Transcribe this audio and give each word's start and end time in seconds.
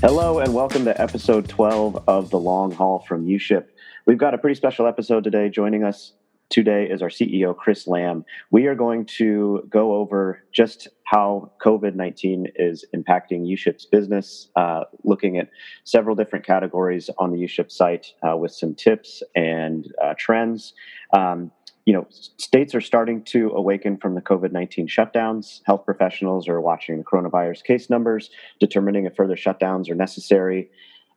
Hello, 0.00 0.40
and 0.40 0.52
welcome 0.52 0.84
to 0.86 1.00
episode 1.00 1.48
12 1.48 2.02
of 2.08 2.30
The 2.30 2.38
Long 2.38 2.72
Haul 2.72 3.04
from 3.06 3.26
UShip. 3.26 3.66
We've 4.06 4.18
got 4.18 4.34
a 4.34 4.38
pretty 4.38 4.56
special 4.56 4.88
episode 4.88 5.22
today. 5.22 5.48
Joining 5.48 5.84
us 5.84 6.14
today 6.50 6.88
is 6.90 7.02
our 7.02 7.08
CEO, 7.08 7.56
Kris 7.56 7.86
Lamb. 7.86 8.24
We 8.50 8.66
are 8.66 8.74
going 8.74 9.06
to 9.16 9.66
go 9.68 9.94
over 9.94 10.42
just 10.52 10.88
how 11.04 11.52
COVID 11.64 11.94
19 11.94 12.48
is 12.56 12.84
impacting 12.94 13.46
UShip's 13.46 13.86
business, 13.86 14.48
uh, 14.56 14.84
looking 15.04 15.38
at 15.38 15.50
several 15.84 16.16
different 16.16 16.46
categories 16.46 17.10
on 17.18 17.32
the 17.32 17.38
UShip 17.38 17.70
site 17.70 18.12
uh, 18.22 18.36
with 18.36 18.52
some 18.52 18.74
tips 18.74 19.22
and 19.34 19.92
uh, 20.02 20.14
trends. 20.18 20.74
Um, 21.12 21.50
you 21.84 21.94
know, 21.94 22.06
states 22.10 22.74
are 22.74 22.82
starting 22.82 23.24
to 23.24 23.48
awaken 23.50 23.96
from 23.96 24.14
the 24.14 24.20
COVID 24.20 24.52
19 24.52 24.88
shutdowns. 24.88 25.62
Health 25.64 25.86
professionals 25.86 26.46
are 26.46 26.60
watching 26.60 26.98
the 26.98 27.04
coronavirus 27.04 27.64
case 27.64 27.88
numbers, 27.88 28.30
determining 28.60 29.06
if 29.06 29.16
further 29.16 29.36
shutdowns 29.36 29.88
are 29.90 29.94
necessary. 29.94 30.68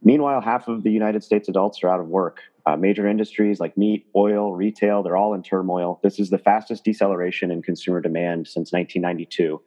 Meanwhile, 0.03 0.41
half 0.41 0.67
of 0.67 0.83
the 0.83 0.91
United 0.91 1.23
States 1.23 1.47
adults 1.47 1.83
are 1.83 1.89
out 1.89 1.99
of 1.99 2.07
work. 2.07 2.39
Uh, 2.65 2.75
major 2.75 3.07
industries 3.07 3.59
like 3.59 3.77
meat, 3.77 4.05
oil, 4.15 4.53
retail, 4.53 5.01
they're 5.01 5.17
all 5.17 5.33
in 5.33 5.41
turmoil. 5.41 5.99
This 6.03 6.19
is 6.19 6.29
the 6.29 6.37
fastest 6.37 6.83
deceleration 6.83 7.49
in 7.49 7.61
consumer 7.61 8.01
demand 8.01 8.47
since 8.47 8.71
1992. 8.71 9.61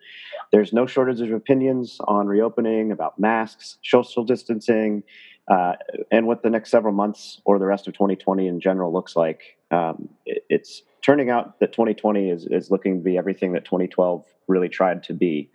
There's 0.52 0.73
no 0.73 0.87
shortage 0.87 1.20
of 1.20 1.33
opinions 1.33 1.98
on 2.07 2.27
reopening, 2.27 2.93
about 2.93 3.19
masks, 3.19 3.79
social 3.83 4.24
distancing, 4.24 5.02
uh, 5.48 5.73
and 6.10 6.27
what 6.27 6.43
the 6.43 6.51
next 6.51 6.71
several 6.71 6.95
months 6.95 7.41
or 7.45 7.59
the 7.59 7.66
rest 7.66 7.87
of 7.87 7.95
2020 7.95 8.46
in 8.46 8.60
general 8.60 8.93
looks 8.93 9.16
like. 9.16 9.57
Um, 9.71 10.09
it, 10.24 10.45
it's 10.48 10.82
turning 11.02 11.30
out 11.30 11.60
that 11.60 11.73
2020 11.73 12.30
is, 12.30 12.46
is 12.51 12.71
looking 12.71 12.98
to 12.98 13.05
be 13.05 13.19
everything 13.19 13.52
that 13.52 13.65
2012 13.65 14.24
really 14.49 14.68
tried 14.68 15.02
to 15.05 15.12
be. 15.12 15.51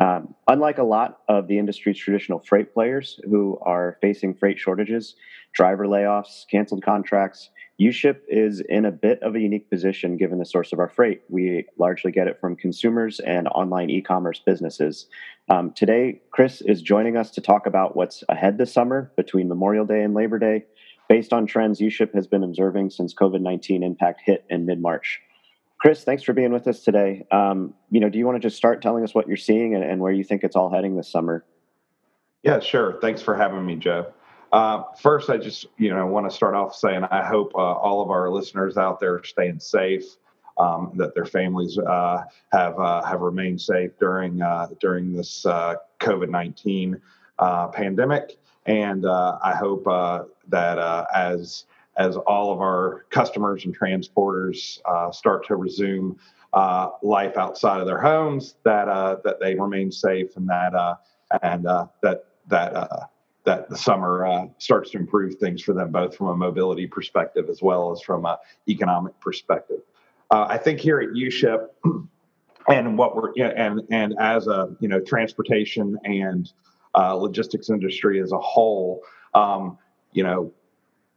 Um, 0.00 0.34
unlike 0.48 0.78
a 0.78 0.82
lot 0.82 1.18
of 1.28 1.46
the 1.46 1.58
industry's 1.58 1.98
traditional 1.98 2.38
freight 2.38 2.72
players 2.72 3.20
who 3.28 3.58
are 3.60 3.98
facing 4.00 4.34
freight 4.34 4.58
shortages, 4.58 5.14
driver 5.52 5.86
layoffs, 5.86 6.46
canceled 6.50 6.82
contracts, 6.82 7.50
UShip 7.78 8.20
is 8.28 8.60
in 8.60 8.86
a 8.86 8.90
bit 8.90 9.22
of 9.22 9.34
a 9.34 9.40
unique 9.40 9.68
position 9.68 10.16
given 10.16 10.38
the 10.38 10.44
source 10.46 10.72
of 10.72 10.78
our 10.78 10.88
freight. 10.88 11.22
We 11.28 11.66
largely 11.78 12.12
get 12.12 12.28
it 12.28 12.38
from 12.40 12.56
consumers 12.56 13.20
and 13.20 13.46
online 13.48 13.90
e 13.90 14.00
commerce 14.00 14.40
businesses. 14.44 15.06
Um, 15.50 15.72
today, 15.72 16.20
Kris 16.30 16.62
is 16.62 16.80
joining 16.80 17.16
us 17.16 17.30
to 17.32 17.42
talk 17.42 17.66
about 17.66 17.94
what's 17.94 18.24
ahead 18.28 18.56
this 18.56 18.72
summer 18.72 19.12
between 19.16 19.48
Memorial 19.48 19.84
Day 19.84 20.02
and 20.02 20.14
Labor 20.14 20.38
Day, 20.38 20.64
based 21.08 21.32
on 21.32 21.46
trends 21.46 21.80
UShip 21.80 22.14
has 22.14 22.26
been 22.26 22.44
observing 22.44 22.90
since 22.90 23.14
COVID 23.14 23.40
19 23.40 23.82
impact 23.82 24.22
hit 24.24 24.44
in 24.48 24.64
mid 24.64 24.80
March. 24.80 25.20
Kris, 25.80 26.04
thanks 26.04 26.22
for 26.22 26.34
being 26.34 26.52
with 26.52 26.68
us 26.68 26.80
today. 26.80 27.24
Um, 27.30 27.72
you 27.90 28.00
know, 28.00 28.10
do 28.10 28.18
you 28.18 28.26
want 28.26 28.36
to 28.36 28.40
just 28.40 28.56
start 28.56 28.82
telling 28.82 29.02
us 29.02 29.14
what 29.14 29.26
you're 29.26 29.38
seeing 29.38 29.74
and, 29.74 29.82
and, 29.82 29.98
where 30.00 30.12
you 30.12 30.22
think 30.22 30.44
it's 30.44 30.54
all 30.54 30.70
heading 30.70 30.94
this 30.94 31.08
summer? 31.08 31.42
Yeah, 32.42 32.60
sure. 32.60 32.98
Thanks 33.00 33.22
for 33.22 33.34
having 33.34 33.64
me, 33.64 33.76
Joe. 33.76 34.12
Uh, 34.52 34.82
first, 35.00 35.30
I 35.30 35.38
just 35.38 35.66
you 35.78 35.90
know 35.90 36.06
want 36.06 36.28
to 36.28 36.34
start 36.34 36.54
off 36.54 36.74
saying 36.74 37.04
I 37.04 37.24
hope 37.24 37.52
uh, 37.54 37.58
all 37.58 38.02
of 38.02 38.10
our 38.10 38.28
listeners 38.30 38.76
out 38.76 39.00
there 39.00 39.14
are 39.14 39.24
staying 39.24 39.60
safe, 39.60 40.04
um, 40.58 40.92
that 40.96 41.14
their 41.14 41.24
families 41.24 41.78
uh, 41.78 42.24
have 42.52 42.78
uh, 42.78 43.02
have 43.02 43.20
remained 43.20 43.60
safe 43.60 43.92
during 43.98 44.42
uh, 44.42 44.68
during 44.80 45.14
this 45.14 45.46
uh, 45.46 45.76
COVID 46.00 46.28
nineteen 46.28 47.00
pandemic, 47.38 48.38
and 48.66 49.06
I 49.06 49.54
hope 49.56 49.84
that 50.48 51.06
as 51.14 51.64
as 52.00 52.16
all 52.16 52.50
of 52.50 52.60
our 52.60 53.04
customers 53.10 53.66
and 53.66 53.78
transporters 53.78 54.80
uh, 54.86 55.12
start 55.12 55.46
to 55.46 55.54
resume 55.54 56.18
uh, 56.54 56.88
life 57.02 57.36
outside 57.36 57.78
of 57.78 57.86
their 57.86 58.00
homes, 58.00 58.54
that 58.64 58.88
uh, 58.88 59.16
that 59.22 59.38
they 59.38 59.54
remain 59.54 59.92
safe 59.92 60.34
and 60.36 60.48
that 60.48 60.74
uh, 60.74 60.94
and 61.42 61.66
uh, 61.66 61.86
that 62.02 62.24
that 62.48 63.10
that 63.44 63.68
the 63.68 63.76
summer 63.76 64.48
starts 64.58 64.90
to 64.90 64.98
improve 64.98 65.34
things 65.36 65.62
for 65.62 65.74
them 65.74 65.92
both 65.92 66.16
from 66.16 66.28
a 66.28 66.36
mobility 66.36 66.86
perspective 66.86 67.48
as 67.50 67.60
well 67.60 67.92
as 67.92 68.00
from 68.00 68.24
an 68.24 68.36
economic 68.66 69.18
perspective. 69.20 69.80
I 70.30 70.56
think 70.58 70.80
here 70.80 71.00
at 71.00 71.10
UShip 71.10 71.66
and 72.68 72.96
what 72.96 73.14
we're 73.14 73.32
and 73.42 73.82
and 73.90 74.14
as 74.18 74.46
a 74.46 74.74
you 74.80 74.88
know 74.88 75.00
transportation 75.00 75.98
and 76.04 76.50
logistics 76.96 77.68
industry 77.68 78.22
as 78.22 78.32
a 78.32 78.38
whole. 78.38 79.02
Um, 79.34 79.76
you 80.12 80.24
know, 80.24 80.52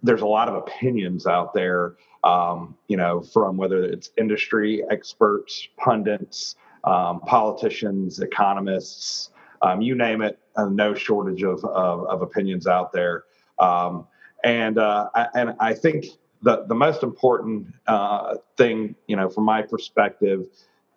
there's 0.03 0.21
a 0.21 0.27
lot 0.27 0.49
of 0.49 0.55
opinions 0.55 1.25
out 1.25 1.53
there, 1.53 1.95
um, 2.23 2.75
you 2.87 2.97
know, 2.97 3.21
from 3.21 3.57
whether 3.57 3.83
it's 3.83 4.11
industry 4.17 4.83
experts, 4.91 5.67
pundits, 5.77 6.55
um, 6.83 7.21
politicians, 7.21 8.19
economists, 8.19 9.31
um, 9.61 9.81
you 9.81 9.95
name 9.95 10.21
it, 10.21 10.37
uh, 10.57 10.65
no 10.65 10.93
shortage 10.93 11.43
of, 11.43 11.63
of, 11.63 12.05
of, 12.07 12.21
opinions 12.21 12.67
out 12.67 12.91
there. 12.91 13.23
Um, 13.59 14.05
and, 14.43 14.77
uh, 14.77 15.09
I, 15.15 15.27
and 15.35 15.55
I 15.59 15.73
think 15.73 16.05
the, 16.41 16.65
the 16.67 16.75
most 16.75 17.01
important 17.01 17.73
uh, 17.87 18.35
thing, 18.57 18.95
you 19.07 19.15
know, 19.15 19.29
from 19.29 19.45
my 19.45 19.61
perspective, 19.61 20.47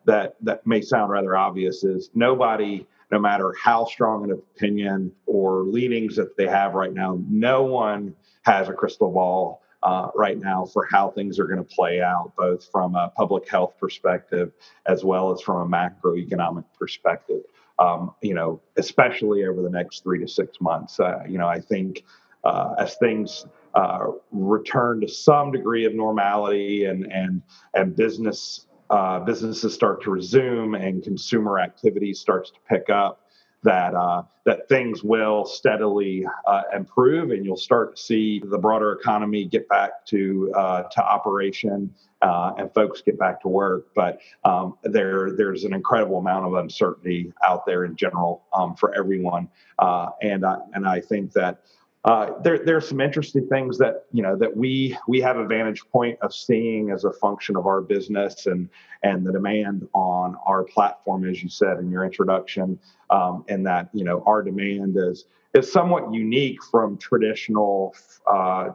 that, 0.05 0.37
that 0.41 0.66
may 0.66 0.81
sound 0.81 1.12
rather 1.12 1.37
obvious 1.37 1.84
is 1.84 2.11
nobody 2.15 2.87
no 3.11 3.19
matter 3.21 3.55
how 3.62 3.84
strong 3.84 4.25
an 4.25 4.33
opinion 4.33 5.12
or 5.27 5.62
leanings 5.62 6.16
that 6.16 6.37
they 6.37 6.47
have 6.47 6.75
right 6.75 6.93
now, 6.93 7.19
no 7.28 7.62
one 7.62 8.15
has 8.47 8.69
a 8.69 8.73
crystal 8.73 9.11
ball 9.11 9.61
uh, 9.83 10.09
right 10.15 10.39
now 10.39 10.65
for 10.65 10.87
how 10.91 11.11
things 11.11 11.39
are 11.39 11.47
going 11.47 11.59
to 11.59 11.75
play 11.75 12.01
out, 12.01 12.33
both 12.37 12.69
from 12.71 12.95
a 12.95 13.12
public 13.17 13.49
health 13.49 13.75
perspective 13.79 14.53
as 14.87 15.05
well 15.05 15.33
as 15.33 15.41
from 15.41 15.73
a 15.73 15.77
macroeconomic 15.77 16.65
perspective. 16.79 17.43
Um, 17.79 18.15
you 18.23 18.33
know, 18.33 18.62
especially 18.79 19.45
over 19.45 19.61
the 19.61 19.69
next 19.69 20.03
three 20.03 20.19
to 20.21 20.29
six 20.29 20.61
months. 20.62 20.99
Uh, 20.99 21.25
you 21.29 21.37
know, 21.37 21.47
I 21.47 21.61
think 21.61 22.05
uh, 22.43 22.75
as 22.79 22.95
things 22.97 23.45
uh, 23.75 24.07
return 24.31 25.03
to 25.03 25.09
some 25.09 25.53
degree 25.53 25.84
of 25.84 25.95
normality 25.95 26.87
and 26.87 27.05
and 27.13 27.43
and 27.75 27.95
business 27.95 28.67
uh, 28.89 29.19
businesses 29.21 29.75
start 29.75 30.03
to 30.05 30.11
resume 30.11 30.75
and 30.75 31.03
consumer 31.03 31.59
activity 31.59 32.15
starts 32.15 32.51
to 32.51 32.59
pick 32.69 32.89
up, 32.89 33.25
that 33.66 33.94
uh, 33.97 34.22
that 34.44 34.69
things 34.69 35.03
will 35.03 35.44
steadily 35.44 36.25
uh, 36.47 36.62
improve, 36.75 37.32
and 37.32 37.44
you'll 37.44 37.56
start 37.56 37.97
to 37.97 38.03
see 38.03 38.41
the 38.44 38.56
broader 38.56 38.93
economy 38.93 39.44
get 39.44 39.69
back 39.69 40.06
to 40.06 40.53
uh, 40.56 40.84
to 40.84 41.03
operation, 41.03 41.93
uh, 42.22 42.53
and 42.56 42.72
folks 42.72 43.03
get 43.03 43.19
back 43.19 43.41
to 43.43 43.49
work. 43.49 43.88
But 43.94 44.21
um, 44.44 44.78
there 44.84 45.32
there's 45.37 45.65
an 45.65 45.75
incredible 45.75 46.19
amount 46.19 46.47
of 46.47 46.54
uncertainty 46.54 47.32
out 47.44 47.66
there 47.66 47.84
in 47.84 47.97
general 47.97 48.44
um, 48.53 48.77
for 48.77 48.94
everyone, 48.94 49.49
uh, 49.81 50.10
and 50.22 50.47
I, 50.47 50.59
and 50.72 50.87
I 50.87 51.00
think 51.00 51.33
that 51.33 51.62
uh, 52.06 52.41
there, 52.43 52.65
there 52.65 52.77
are 52.77 52.81
some 52.81 53.00
interesting 53.00 53.49
things 53.49 53.77
that 53.78 54.05
you 54.12 54.22
know 54.22 54.37
that 54.37 54.56
we 54.56 54.97
we 55.09 55.21
have 55.21 55.37
a 55.37 55.44
vantage 55.44 55.83
point 55.91 56.17
of 56.22 56.33
seeing 56.33 56.91
as 56.91 57.05
a 57.05 57.12
function 57.12 57.56
of 57.56 57.67
our 57.67 57.81
business 57.81 58.47
and 58.47 58.69
and 59.03 59.27
the 59.27 59.33
demand 59.33 59.89
on 59.93 60.37
our 60.47 60.62
platform, 60.62 61.28
as 61.28 61.43
you 61.43 61.49
said 61.49 61.78
in 61.78 61.91
your 61.91 62.05
introduction, 62.05 62.78
um, 63.11 63.45
and 63.49 63.66
that 63.66 63.89
you 63.93 64.05
know 64.05 64.22
our 64.25 64.41
demand 64.41 64.97
is 64.97 65.27
is 65.53 65.71
somewhat 65.72 66.12
unique 66.12 66.62
from 66.71 66.97
traditional 66.99 67.95
uh, 68.33 68.69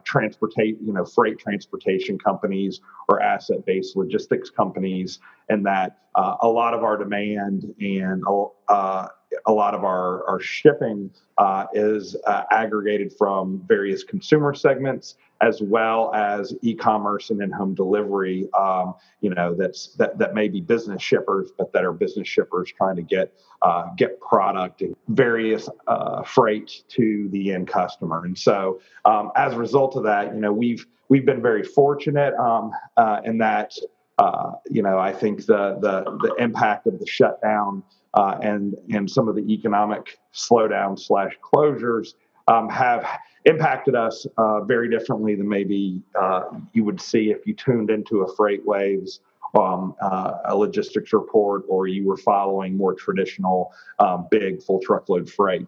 you 0.58 0.76
know, 0.80 1.04
freight 1.04 1.38
transportation 1.38 2.18
companies 2.18 2.80
or 3.08 3.22
asset-based 3.22 3.96
logistics 3.96 4.50
companies, 4.50 5.20
and 5.48 5.64
that 5.64 5.98
uh, 6.16 6.36
a 6.42 6.48
lot 6.48 6.74
of 6.74 6.82
our 6.82 6.96
demand 6.96 7.74
and 7.80 8.22
uh, 8.68 9.06
a 9.46 9.52
lot 9.52 9.74
of 9.74 9.84
our, 9.84 10.26
our 10.28 10.40
shipping 10.40 11.10
uh, 11.38 11.66
is 11.72 12.16
uh, 12.26 12.42
aggregated 12.50 13.12
from 13.16 13.62
various 13.66 14.04
consumer 14.04 14.54
segments 14.54 15.16
as 15.42 15.60
well 15.60 16.14
as 16.14 16.54
e-commerce 16.62 17.30
and 17.30 17.42
in-home 17.42 17.74
delivery. 17.74 18.48
Um, 18.56 18.94
you 19.20 19.30
know, 19.30 19.54
that's 19.54 19.88
that 19.96 20.16
that 20.18 20.34
may 20.34 20.48
be 20.48 20.60
business 20.60 21.02
shippers, 21.02 21.50
but 21.58 21.72
that 21.72 21.84
are 21.84 21.92
business 21.92 22.28
shippers 22.28 22.72
trying 22.74 22.96
to 22.96 23.02
get 23.02 23.34
uh, 23.60 23.88
get 23.96 24.20
product 24.20 24.82
and 24.82 24.94
various 25.08 25.68
uh, 25.88 26.22
freight 26.22 26.84
to 26.90 27.28
the 27.30 27.52
end 27.52 27.66
customer. 27.66 28.24
And 28.24 28.38
so, 28.38 28.80
um, 29.04 29.32
as 29.36 29.52
a 29.52 29.58
result 29.58 29.96
of 29.96 30.04
that, 30.04 30.32
you 30.32 30.40
know, 30.40 30.52
we've 30.52 30.86
we've 31.08 31.26
been 31.26 31.42
very 31.42 31.64
fortunate 31.64 32.34
um, 32.34 32.70
uh, 32.96 33.20
in 33.24 33.38
that. 33.38 33.74
Uh, 34.18 34.52
you 34.70 34.82
know, 34.82 34.98
I 34.98 35.12
think 35.12 35.46
the 35.46 35.78
the 35.80 36.04
the 36.22 36.34
impact 36.38 36.86
of 36.86 37.00
the 37.00 37.06
shutdown 37.06 37.82
uh, 38.14 38.38
and 38.42 38.76
and 38.90 39.10
some 39.10 39.28
of 39.28 39.36
the 39.36 39.52
economic 39.52 40.18
slowdown 40.34 40.98
slash 40.98 41.32
closures 41.42 42.14
um, 42.48 42.68
have 42.68 43.06
impacted 43.44 43.94
us 43.94 44.26
uh, 44.36 44.60
very 44.60 44.88
differently 44.88 45.34
than 45.34 45.48
maybe 45.48 46.02
uh, 46.20 46.42
you 46.72 46.84
would 46.84 47.00
see 47.00 47.30
if 47.30 47.46
you 47.46 47.54
tuned 47.54 47.90
into 47.90 48.22
a 48.22 48.36
FreightWaves 48.36 49.20
um, 49.54 49.94
uh, 50.00 50.38
a 50.46 50.56
logistics 50.56 51.12
report 51.12 51.64
or 51.68 51.86
you 51.86 52.06
were 52.06 52.16
following 52.16 52.76
more 52.76 52.94
traditional 52.94 53.72
um, 53.98 54.26
big 54.30 54.62
full 54.62 54.80
truckload 54.80 55.30
freight. 55.30 55.66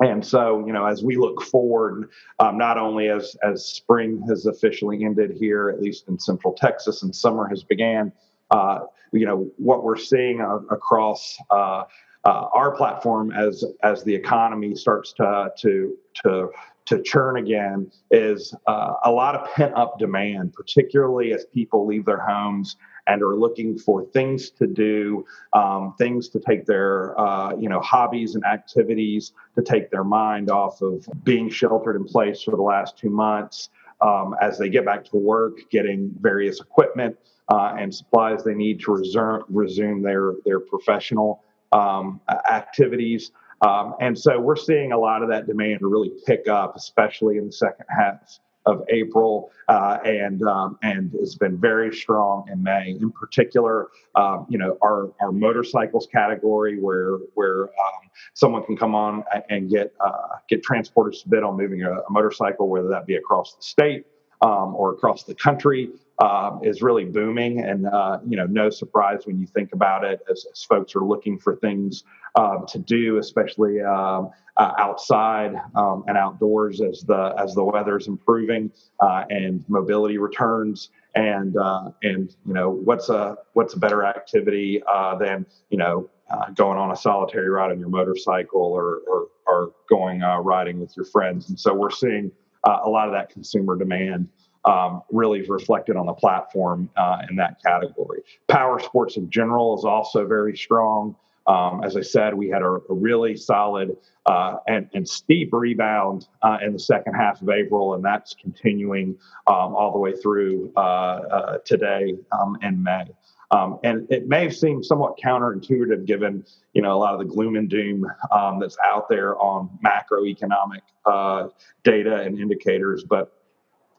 and 0.00 0.24
so, 0.24 0.64
you 0.66 0.72
know, 0.72 0.86
as 0.86 1.04
we 1.04 1.16
look 1.16 1.42
forward, 1.42 2.10
um, 2.38 2.56
not 2.56 2.78
only 2.78 3.08
as 3.08 3.36
as 3.42 3.66
spring 3.66 4.22
has 4.28 4.46
officially 4.46 5.04
ended 5.04 5.36
here, 5.38 5.68
at 5.68 5.80
least 5.80 6.08
in 6.08 6.18
Central 6.18 6.54
Texas, 6.54 7.02
and 7.02 7.14
summer 7.14 7.46
has 7.48 7.62
began, 7.62 8.12
uh, 8.50 8.80
you 9.12 9.26
know, 9.26 9.50
what 9.56 9.82
we're 9.82 9.96
seeing 9.96 10.40
across 10.40 11.38
uh, 11.50 11.84
uh, 12.24 12.48
our 12.52 12.76
platform 12.76 13.32
as 13.32 13.64
as 13.82 14.02
the 14.02 14.14
economy 14.14 14.74
starts 14.74 15.12
to 15.12 15.50
to 15.56 15.96
to 16.14 16.50
to 16.86 17.02
churn 17.02 17.36
again 17.36 17.90
is 18.10 18.54
uh, 18.66 18.94
a 19.04 19.10
lot 19.10 19.34
of 19.34 19.52
pent 19.54 19.74
up 19.74 19.98
demand, 19.98 20.52
particularly 20.52 21.32
as 21.32 21.44
people 21.46 21.86
leave 21.86 22.04
their 22.04 22.20
homes 22.20 22.76
and 23.08 23.22
are 23.22 23.36
looking 23.36 23.78
for 23.78 24.04
things 24.06 24.50
to 24.50 24.66
do, 24.66 25.24
um, 25.52 25.94
things 25.98 26.28
to 26.28 26.40
take 26.40 26.66
their 26.66 27.18
uh, 27.18 27.54
you 27.56 27.68
know 27.68 27.80
hobbies 27.80 28.34
and 28.34 28.44
activities 28.44 29.32
to 29.54 29.62
take 29.62 29.90
their 29.90 30.04
mind 30.04 30.50
off 30.50 30.82
of 30.82 31.08
being 31.22 31.48
sheltered 31.48 31.96
in 31.96 32.04
place 32.04 32.42
for 32.42 32.52
the 32.52 32.62
last 32.62 32.98
two 32.98 33.10
months. 33.10 33.70
Um, 34.02 34.34
as 34.42 34.58
they 34.58 34.68
get 34.68 34.84
back 34.84 35.04
to 35.06 35.16
work, 35.16 35.70
getting 35.70 36.14
various 36.20 36.60
equipment 36.60 37.16
uh, 37.48 37.74
and 37.78 37.94
supplies 37.94 38.44
they 38.44 38.54
need 38.54 38.80
to 38.80 38.92
resume, 38.92 39.44
resume 39.48 40.02
their 40.02 40.34
their 40.44 40.60
professional 40.60 41.42
um, 41.72 42.20
activities. 42.50 43.32
Um, 43.62 43.94
and 44.00 44.18
so 44.18 44.38
we're 44.38 44.56
seeing 44.56 44.92
a 44.92 44.98
lot 44.98 45.22
of 45.22 45.30
that 45.30 45.46
demand 45.46 45.80
really 45.80 46.12
pick 46.26 46.46
up, 46.48 46.76
especially 46.76 47.38
in 47.38 47.46
the 47.46 47.52
second 47.52 47.86
half 47.88 48.38
of 48.66 48.82
April, 48.90 49.50
uh, 49.68 49.98
and 50.04 50.42
um, 50.42 50.78
and 50.82 51.12
has 51.20 51.36
been 51.36 51.56
very 51.56 51.94
strong 51.94 52.48
in 52.52 52.62
May. 52.62 52.96
In 53.00 53.12
particular, 53.12 53.88
um, 54.16 54.46
you 54.48 54.58
know, 54.58 54.76
our 54.82 55.12
our 55.20 55.32
motorcycles 55.32 56.08
category, 56.12 56.78
where 56.78 57.18
where 57.34 57.62
um, 57.64 58.10
someone 58.34 58.64
can 58.64 58.76
come 58.76 58.94
on 58.94 59.24
and 59.48 59.70
get 59.70 59.94
uh, 60.00 60.36
get 60.48 60.64
transporters 60.64 61.22
to 61.22 61.28
bid 61.28 61.44
on 61.44 61.56
moving 61.56 61.82
a, 61.82 61.92
a, 61.92 62.10
motorcycle, 62.10 62.68
whether 62.68 62.88
that 62.88 63.06
be 63.06 63.14
across 63.14 63.54
the 63.54 63.62
state 63.62 64.04
um, 64.42 64.74
or 64.74 64.92
across 64.92 65.22
the 65.22 65.34
country. 65.34 65.90
Um, 66.18 66.60
is 66.62 66.80
really 66.80 67.04
booming, 67.04 67.60
and 67.60 67.86
uh, 67.86 68.20
you 68.26 68.38
know, 68.38 68.46
no 68.46 68.70
surprise 68.70 69.26
when 69.26 69.38
you 69.38 69.46
think 69.46 69.74
about 69.74 70.02
it, 70.02 70.20
as, 70.30 70.46
as 70.50 70.64
folks 70.64 70.96
are 70.96 71.04
looking 71.04 71.38
for 71.38 71.56
things 71.56 72.04
um, 72.36 72.64
to 72.68 72.78
do, 72.78 73.18
especially 73.18 73.82
um, 73.82 74.30
uh, 74.56 74.72
outside 74.78 75.54
um, 75.74 76.04
and 76.06 76.16
outdoors 76.16 76.80
as 76.80 77.02
the 77.02 77.34
as 77.38 77.54
the 77.54 77.62
weather 77.62 77.96
is 77.96 78.08
improving 78.08 78.70
uh, 79.00 79.24
and 79.30 79.64
mobility 79.68 80.18
returns. 80.18 80.90
And 81.14 81.56
uh, 81.56 81.90
and 82.02 82.34
you 82.46 82.54
know 82.54 82.70
what's 82.70 83.08
a 83.08 83.36
what's 83.54 83.74
a 83.74 83.78
better 83.78 84.04
activity 84.04 84.82
uh, 84.86 85.16
than 85.16 85.46
you 85.70 85.78
know 85.78 86.10
going 86.54 86.78
on 86.78 86.90
a 86.90 86.96
solitary 86.96 87.48
ride 87.48 87.70
on 87.70 87.78
your 87.78 87.88
motorcycle 87.88 88.60
or 88.60 89.00
or, 89.06 89.28
or 89.46 89.72
going 89.88 90.20
riding 90.20 90.80
with 90.80 90.96
your 90.96 91.06
friends. 91.06 91.48
And 91.48 91.58
so 91.58 91.72
we're 91.74 91.90
seeing 91.90 92.30
a 92.64 92.88
lot 92.88 93.06
of 93.06 93.12
that 93.12 93.30
consumer 93.30 93.76
demand. 93.76 94.28
Um, 94.66 95.02
really 95.12 95.42
reflected 95.48 95.94
on 95.96 96.06
the 96.06 96.12
platform 96.12 96.90
uh, 96.96 97.18
in 97.30 97.36
that 97.36 97.62
category. 97.62 98.22
Power 98.48 98.80
sports 98.80 99.16
in 99.16 99.30
general 99.30 99.78
is 99.78 99.84
also 99.84 100.26
very 100.26 100.56
strong. 100.56 101.14
Um, 101.46 101.84
as 101.84 101.96
I 101.96 102.00
said, 102.00 102.34
we 102.34 102.48
had 102.48 102.62
a, 102.62 102.66
a 102.66 102.82
really 102.88 103.36
solid 103.36 103.96
uh, 104.26 104.56
and, 104.66 104.88
and, 104.94 105.08
steep 105.08 105.50
rebound 105.52 106.26
uh, 106.42 106.58
in 106.60 106.72
the 106.72 106.78
second 106.80 107.14
half 107.14 107.40
of 107.40 107.48
April, 107.48 107.94
and 107.94 108.04
that's 108.04 108.34
continuing 108.34 109.16
um, 109.46 109.76
all 109.76 109.92
the 109.92 109.98
way 109.98 110.12
through 110.12 110.72
uh, 110.76 110.80
uh 110.80 111.58
today 111.58 112.16
um, 112.32 112.58
and 112.62 112.82
May. 112.82 113.04
Um, 113.52 113.78
and 113.84 114.10
it 114.10 114.26
may 114.26 114.50
seem 114.50 114.82
somewhat 114.82 115.18
counterintuitive 115.24 116.04
given 116.04 116.44
you 116.72 116.82
know 116.82 116.92
a 116.92 116.98
lot 116.98 117.14
of 117.14 117.20
the 117.20 117.32
gloom 117.32 117.54
and 117.54 117.70
doom 117.70 118.04
um, 118.32 118.58
that's 118.58 118.76
out 118.84 119.08
there 119.08 119.38
on 119.38 119.70
macroeconomic 119.84 120.80
uh, 121.04 121.48
data 121.84 122.22
and 122.22 122.38
indicators, 122.38 123.04
but 123.04 123.35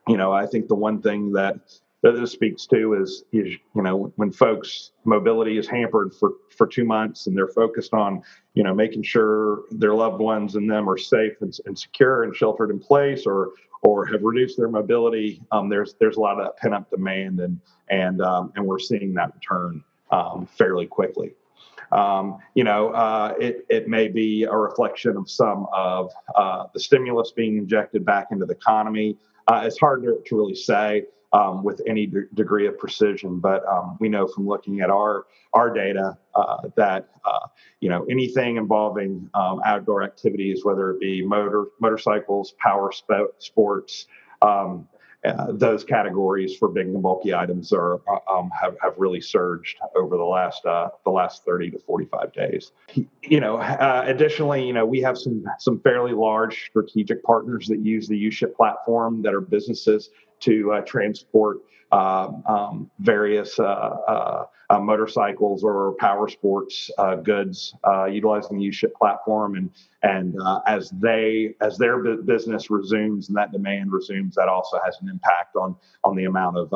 you 0.08 0.18
know 0.18 0.32
I 0.32 0.46
think 0.46 0.68
the 0.68 0.76
one 0.76 1.02
thing 1.02 1.32
that 1.34 1.60
that 2.04 2.12
this 2.12 2.32
speaks 2.32 2.66
to 2.68 2.94
is 2.94 3.24
is 3.32 3.58
you 3.76 3.82
know 3.82 4.14
when 4.16 4.32
folks 4.32 4.92
mobility 5.04 5.58
is 5.58 5.68
hampered 5.68 6.14
for 6.14 6.34
for 6.56 6.68
two 6.68 6.86
months 6.86 7.28
and 7.28 7.36
they're 7.36 7.48
focused 7.48 7.94
on 7.94 8.22
you 8.54 8.64
know 8.64 8.74
making 8.74 9.04
sure 9.04 9.64
their 9.72 9.94
loved 9.94 10.20
ones 10.20 10.56
and 10.56 10.70
them 10.70 10.90
are 10.90 10.98
safe 10.98 11.34
and, 11.42 11.58
and 11.66 11.78
secure 11.78 12.24
and 12.24 12.36
sheltered 12.36 12.70
in 12.70 12.80
place 12.80 13.26
or 13.26 13.52
or 13.84 14.06
have 14.06 14.24
reduced 14.24 14.58
their 14.58 14.70
mobility 14.70 15.42
um, 15.52 15.70
there's 15.70 15.96
there's 16.00 16.18
a 16.18 16.20
lot 16.20 16.40
of 16.40 16.46
that 16.46 16.58
pent 16.58 16.74
up 16.74 16.90
demand 16.90 17.40
and 17.40 17.60
and 17.90 18.22
um, 18.22 18.52
and 18.56 18.66
we're 18.66 18.80
seeing 18.80 19.14
that 19.14 19.34
return 19.34 19.84
um, 20.12 20.48
fairly 20.58 20.86
quickly 20.86 21.34
um, 21.92 22.40
you 22.54 22.64
know, 22.64 22.90
uh, 22.90 23.34
it, 23.40 23.66
it 23.70 23.88
may 23.88 24.08
be 24.08 24.44
a 24.44 24.56
reflection 24.56 25.16
of 25.18 25.30
some 25.30 25.68
of 25.74 26.12
uh, 26.36 26.66
the 26.74 26.80
stimulus 26.80 27.32
being 27.32 27.58
injected 27.58 28.06
back 28.06 28.28
into 28.32 28.46
the 28.46 28.54
economy. 28.54 29.18
Uh, 29.48 29.64
it's 29.66 29.80
hard 29.80 30.04
to, 30.04 30.22
to 30.26 30.36
really 30.36 30.56
say 30.56 31.06
um, 31.34 31.64
with 31.64 31.82
any 31.88 32.06
de- 32.06 32.28
degree 32.34 32.68
of 32.68 32.78
precision. 32.78 33.40
But 33.40 33.66
um, 33.68 33.98
we 34.00 34.10
know 34.10 34.28
from 34.28 34.48
looking 34.48 34.82
at 34.82 34.90
our 34.90 35.26
our 35.54 35.74
data 35.74 36.18
uh, 36.36 36.70
that 36.76 37.10
uh, 37.26 37.48
you 37.80 37.90
know 37.90 38.06
anything 38.10 38.58
involving 38.58 39.30
um, 39.34 39.62
outdoor 39.66 40.04
activities, 40.04 40.64
whether 40.64 40.92
it 40.92 41.00
be 41.00 41.26
motor 41.26 41.66
motorcycles, 41.80 42.54
power 42.60 42.92
sp- 42.92 43.36
sports. 43.40 44.08
Um, 44.42 44.88
uh, 45.28 45.52
those 45.52 45.84
categories 45.84 46.56
for 46.56 46.68
big 46.68 46.88
and 46.88 47.02
bulky 47.02 47.34
items 47.34 47.74
are 47.74 48.02
uh, 48.08 48.20
um, 48.32 48.50
have, 48.60 48.76
have 48.82 48.94
really 48.98 49.22
surged 49.22 49.78
over 49.96 50.18
the 50.18 50.24
last 50.24 50.66
uh, 50.66 50.90
the 51.04 51.12
last 51.12 51.44
30 51.46 51.72
to 51.72 51.80
45 51.80 52.34
days. 52.34 52.72
You 53.24 53.40
know, 53.40 53.58
uh, 53.58 54.04
additionally, 54.06 54.66
you 54.66 54.74
know, 54.74 54.86
we 54.86 55.02
have 55.02 55.18
some 55.18 55.46
some 55.60 55.80
fairly 55.82 56.14
large 56.14 56.66
strategic 56.70 57.24
partners 57.24 57.68
that 57.68 57.80
use 57.80 58.08
the 58.08 58.28
UShip 58.28 58.56
platform 58.56 59.22
that 59.24 59.34
are 59.34 59.42
businesses 59.42 60.10
to 60.42 60.74
uh, 60.74 60.82
transport 60.82 61.58
um, 61.92 62.44
um, 62.48 62.92
various 63.00 63.60
uh, 63.60 63.64
uh, 63.64 64.46
uh, 64.70 64.80
motorcycles 64.80 65.64
or 65.64 65.96
power 66.00 66.28
sports 66.28 66.92
uh, 66.98 67.16
goods 67.16 67.74
utilizing 68.10 68.58
the 68.58 68.68
UShip 68.68 68.94
platform, 68.94 69.56
and 69.56 69.72
and 70.04 70.36
as 70.68 70.90
they 70.90 71.56
as 71.62 71.78
their 71.78 72.18
business 72.18 72.70
resumes 72.70 73.30
and 73.30 73.38
that 73.38 73.54
demand 73.54 73.94
resumes, 73.94 74.36
that 74.36 74.50
also 74.50 74.78
has 74.84 74.98
an 75.02 75.08
impact 75.08 75.56
on 75.56 75.76
on 76.04 76.16
the 76.16 76.26
amount 76.26 76.58
of 76.58 76.70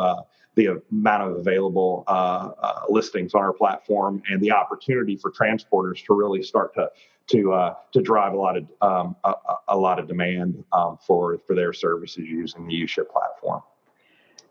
the 0.55 0.81
amount 0.91 1.23
of 1.23 1.37
available 1.37 2.03
uh, 2.07 2.51
uh, 2.61 2.81
listings 2.89 3.33
on 3.33 3.41
our 3.41 3.53
platform 3.53 4.21
and 4.29 4.41
the 4.41 4.51
opportunity 4.51 5.15
for 5.15 5.31
transporters 5.31 6.03
to 6.05 6.13
really 6.13 6.43
start 6.43 6.73
to 6.73 6.89
to 7.27 7.53
uh, 7.53 7.75
to 7.93 8.01
drive 8.01 8.33
a 8.33 8.37
lot 8.37 8.57
of 8.57 8.65
um, 8.81 9.15
a, 9.23 9.33
a, 9.69 9.77
lot 9.77 9.99
of 9.99 10.07
demand 10.07 10.63
um, 10.73 10.97
for 11.05 11.37
for 11.47 11.55
their 11.55 11.71
services 11.71 12.25
using 12.27 12.67
the 12.67 12.73
UShip 12.83 13.09
platform. 13.09 13.61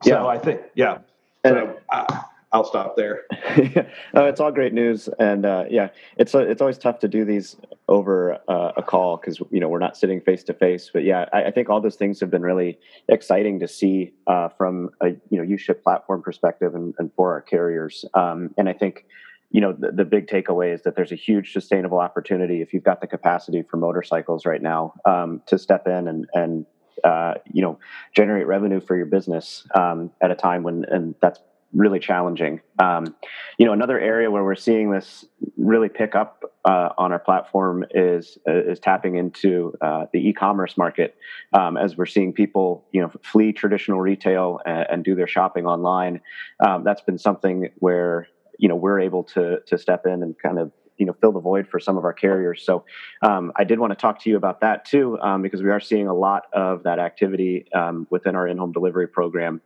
So 0.03 0.11
yeah. 0.11 0.27
I 0.27 0.39
think 0.39 0.63
yeah. 0.75 0.99
So 1.45 1.79
uh, 1.91 2.23
I'll 2.53 2.65
stop 2.65 2.97
there. 2.97 3.23
no, 4.13 4.25
it's 4.25 4.41
all 4.41 4.51
great 4.51 4.73
news, 4.73 5.09
and 5.21 5.47
uh, 5.47 5.65
yeah, 5.71 5.91
it's 6.17 6.35
it's 6.35 6.61
always 6.61 6.79
tough 6.79 6.99
to 7.01 7.09
do 7.09 7.25
these 7.25 7.57
over 7.87 8.39
uh, 8.49 8.73
a 8.77 8.83
call 8.83 9.17
because 9.17 9.39
you 9.51 9.61
know 9.61 9.69
we're 9.69 9.79
not 9.79 9.97
sitting 9.97 10.21
face 10.21 10.43
to 10.45 10.55
face. 10.55 10.91
But 10.93 11.05
yeah, 11.05 11.27
I, 11.33 11.45
I, 11.45 11.51
think 11.53 11.69
all 11.69 11.81
those 11.81 11.95
things 11.95 12.19
have 12.19 12.31
been 12.31 12.43
really 12.43 12.79
exciting 13.09 13.61
to 13.61 13.69
see 13.69 14.15
uh, 14.27 14.49
from 14.49 14.91
a 15.01 15.11
you 15.31 15.39
know 15.39 15.45
UShip 15.45 15.83
platform 15.85 16.23
perspective 16.23 16.75
and, 16.75 16.93
and 16.99 17.13
for 17.15 17.33
our 17.33 17.41
carriers. 17.41 18.05
Um, 18.15 18.53
and 18.59 18.69
I 18.69 18.73
think 18.73 19.05
you 19.53 19.61
know 19.61 19.73
the, 19.73 19.93
the, 19.93 20.05
big 20.05 20.27
takeaway 20.27 20.75
is 20.75 20.83
that 20.83 20.97
there's 20.97 21.13
a 21.13 21.17
huge 21.17 21.53
sustainable 21.53 22.01
opportunity 22.01 22.63
if 22.63 22.73
you've 22.73 22.85
got 22.85 23.01
the 23.01 23.07
capacity 23.07 23.63
for 23.63 23.77
motorcycles 23.77 24.45
right 24.45 24.63
now 24.63 24.95
um, 25.05 25.41
to 25.47 25.57
step 25.57 25.87
in 25.87 26.09
and 26.09 26.27
and 26.35 26.67
uh, 27.05 27.35
you 27.53 27.63
know 27.63 27.79
generate 28.13 28.49
revenue 28.49 28.81
for 28.81 28.97
your 28.97 29.07
business 29.07 29.67
um, 29.75 30.11
at 30.21 30.33
a 30.33 30.35
time 30.35 30.65
when 30.65 30.85
and 30.89 31.15
that's 31.21 31.41
really 31.73 31.99
challenging. 31.99 32.61
Um, 32.79 33.15
you 33.59 33.67
know, 33.67 33.73
another 33.73 33.99
area 33.99 34.31
where 34.31 34.43
we're 34.43 34.55
seeing 34.55 34.91
this 34.91 35.25
really 35.57 35.89
pick 35.89 36.15
up 36.15 36.43
uh, 36.65 36.91
on 36.99 37.13
our 37.13 37.19
platform 37.19 37.85
is 37.91 38.39
is 38.47 38.79
tapping 38.81 39.17
into 39.17 39.75
uh, 39.81 40.07
the 40.13 40.29
e-commerce 40.29 40.77
market 40.77 41.17
um, 41.53 41.77
as 41.77 41.97
we're 41.97 42.07
seeing 42.07 42.33
people 42.33 42.85
you 42.93 43.01
know 43.01 43.11
flee 43.23 43.53
traditional 43.53 44.01
retail 44.01 44.61
and, 44.67 44.87
and 44.91 45.05
do 45.05 45.15
their 45.15 45.29
shopping 45.29 45.67
online. 45.67 46.21
Um, 46.61 46.85
that's 46.85 47.03
been 47.03 47.19
something 47.19 47.71
where 47.77 48.29
you 48.59 48.69
know 48.69 48.77
we're 48.77 49.01
able 49.01 49.25
to 49.25 49.61
to 49.67 49.79
step 49.79 50.07
in 50.07 50.23
and 50.23 50.39
kind 50.39 50.59
of 50.59 50.73
you 50.99 51.07
know 51.07 51.15
fill 51.21 51.33
the 51.33 51.41
void 51.41 51.67
for 51.67 51.81
some 51.81 51.97
of 51.97 52.05
our 52.05 52.13
carriers. 52.13 52.63
So 52.65 52.85
um, 53.23 53.53
I 53.57 53.65
did 53.65 53.79
want 53.79 53.93
to 53.93 53.97
talk 53.97 54.21
to 54.23 54.31
you 54.31 54.37
about 54.37 54.61
that 54.61 54.85
too, 54.85 55.19
um, 55.21 55.43
because 55.43 55.63
we 55.63 55.71
are 55.71 55.81
seeing 55.81 56.09
a 56.09 56.15
lot 56.15 56.45
of 56.53 56.83
that 56.83 56.99
activity 56.99 57.67
um, 57.73 58.07
within 58.11 58.37
our 58.37 58.47
in-home 58.47 58.73
delivery 58.73 59.09
program. 59.09 59.63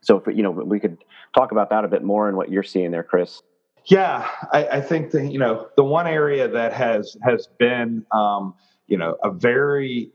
So 0.00 0.16
if 0.16 0.36
you 0.36 0.42
know 0.42 0.50
we 0.50 0.80
could 0.80 0.98
talk 1.34 1.52
about 1.52 1.70
that 1.70 1.84
a 1.84 1.88
bit 1.88 2.02
more 2.02 2.28
and 2.28 2.36
what 2.36 2.50
you're 2.50 2.62
seeing 2.62 2.90
there, 2.90 3.02
Kris. 3.02 3.42
Yeah, 3.84 4.28
I, 4.52 4.66
I 4.66 4.80
think 4.80 5.10
that 5.12 5.30
you 5.32 5.38
know 5.38 5.68
the 5.76 5.84
one 5.84 6.06
area 6.06 6.48
that 6.48 6.72
has 6.72 7.16
has 7.22 7.48
been 7.58 8.04
um, 8.12 8.54
you 8.86 8.96
know 8.96 9.16
a 9.24 9.30
very 9.30 10.10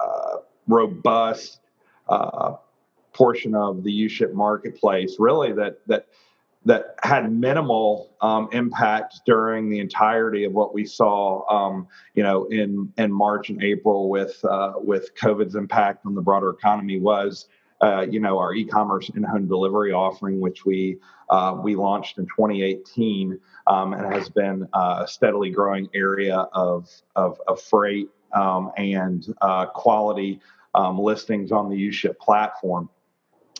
uh, 0.00 0.38
robust 0.66 1.60
uh, 2.08 2.56
portion 3.12 3.54
of 3.54 3.84
the 3.84 4.06
UShip 4.06 4.32
marketplace, 4.32 5.16
really 5.18 5.52
that 5.52 5.78
that 5.86 6.06
that 6.66 6.96
had 7.02 7.30
minimal 7.30 8.10
um, 8.22 8.48
impact 8.52 9.20
during 9.26 9.68
the 9.68 9.78
entirety 9.78 10.44
of 10.44 10.52
what 10.52 10.72
we 10.72 10.84
saw, 10.84 11.46
um, 11.50 11.86
you 12.14 12.22
know, 12.22 12.46
in 12.46 12.92
in 12.96 13.12
March 13.12 13.50
and 13.50 13.62
April 13.62 14.08
with 14.08 14.42
uh, 14.44 14.72
with 14.76 15.14
COVID's 15.14 15.54
impact 15.54 16.06
on 16.06 16.14
the 16.14 16.22
broader 16.22 16.50
economy 16.50 16.98
was, 16.98 17.48
uh, 17.84 18.06
you 18.08 18.18
know, 18.18 18.38
our 18.38 18.54
e-commerce 18.54 19.10
and 19.10 19.26
home 19.26 19.46
delivery 19.46 19.92
offering, 19.92 20.40
which 20.40 20.64
we 20.64 20.98
uh, 21.28 21.58
we 21.62 21.76
launched 21.76 22.16
in 22.16 22.24
2018, 22.24 23.38
um, 23.66 23.92
and 23.92 24.14
has 24.14 24.30
been 24.30 24.66
uh, 24.72 25.02
a 25.04 25.08
steadily 25.08 25.50
growing 25.50 25.88
area 25.94 26.36
of 26.54 26.88
of, 27.14 27.38
of 27.46 27.60
freight 27.60 28.08
um, 28.32 28.72
and 28.78 29.34
uh, 29.42 29.66
quality 29.66 30.40
um, 30.74 30.98
listings 30.98 31.52
on 31.52 31.68
the 31.68 31.76
UShip 31.88 32.18
platform. 32.18 32.88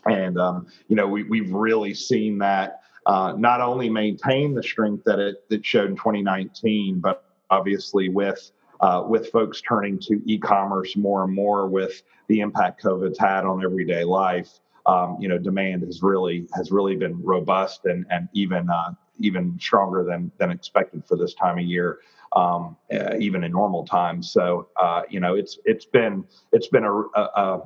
And 0.06 0.38
um, 0.38 0.68
you 0.88 0.96
know, 0.96 1.06
we, 1.06 1.24
we've 1.24 1.52
really 1.52 1.92
seen 1.92 2.38
that 2.38 2.80
uh, 3.04 3.34
not 3.36 3.60
only 3.60 3.90
maintain 3.90 4.54
the 4.54 4.62
strength 4.62 5.04
that 5.04 5.18
it, 5.18 5.46
that 5.50 5.66
showed 5.66 5.90
in 5.90 5.96
2019, 5.96 7.00
but 7.00 7.24
obviously 7.50 8.08
with 8.08 8.50
uh, 8.84 9.02
with 9.02 9.30
folks 9.30 9.62
turning 9.62 9.98
to 9.98 10.20
e-commerce 10.26 10.94
more 10.94 11.24
and 11.24 11.32
more 11.32 11.66
with 11.66 12.02
the 12.28 12.40
impact 12.40 12.82
COVID's 12.82 13.18
had 13.18 13.46
on 13.46 13.64
everyday 13.64 14.04
life, 14.04 14.60
um, 14.84 15.16
you 15.18 15.26
know, 15.26 15.38
demand 15.38 15.82
has 15.84 16.02
really 16.02 16.46
has 16.54 16.70
really 16.70 16.94
been 16.94 17.18
robust 17.22 17.86
and 17.86 18.04
and 18.10 18.28
even 18.34 18.68
uh, 18.68 18.92
even 19.18 19.58
stronger 19.58 20.04
than 20.04 20.30
than 20.36 20.50
expected 20.50 21.02
for 21.06 21.16
this 21.16 21.32
time 21.32 21.58
of 21.58 21.64
year, 21.64 22.00
um, 22.36 22.76
uh, 22.92 23.16
even 23.18 23.42
in 23.42 23.52
normal 23.52 23.86
times. 23.86 24.30
So 24.30 24.68
uh, 24.78 25.02
you 25.08 25.18
know, 25.18 25.34
it's 25.34 25.58
it's 25.64 25.86
been 25.86 26.22
it's 26.52 26.68
been 26.68 26.84
a, 26.84 26.94
a, 26.94 27.62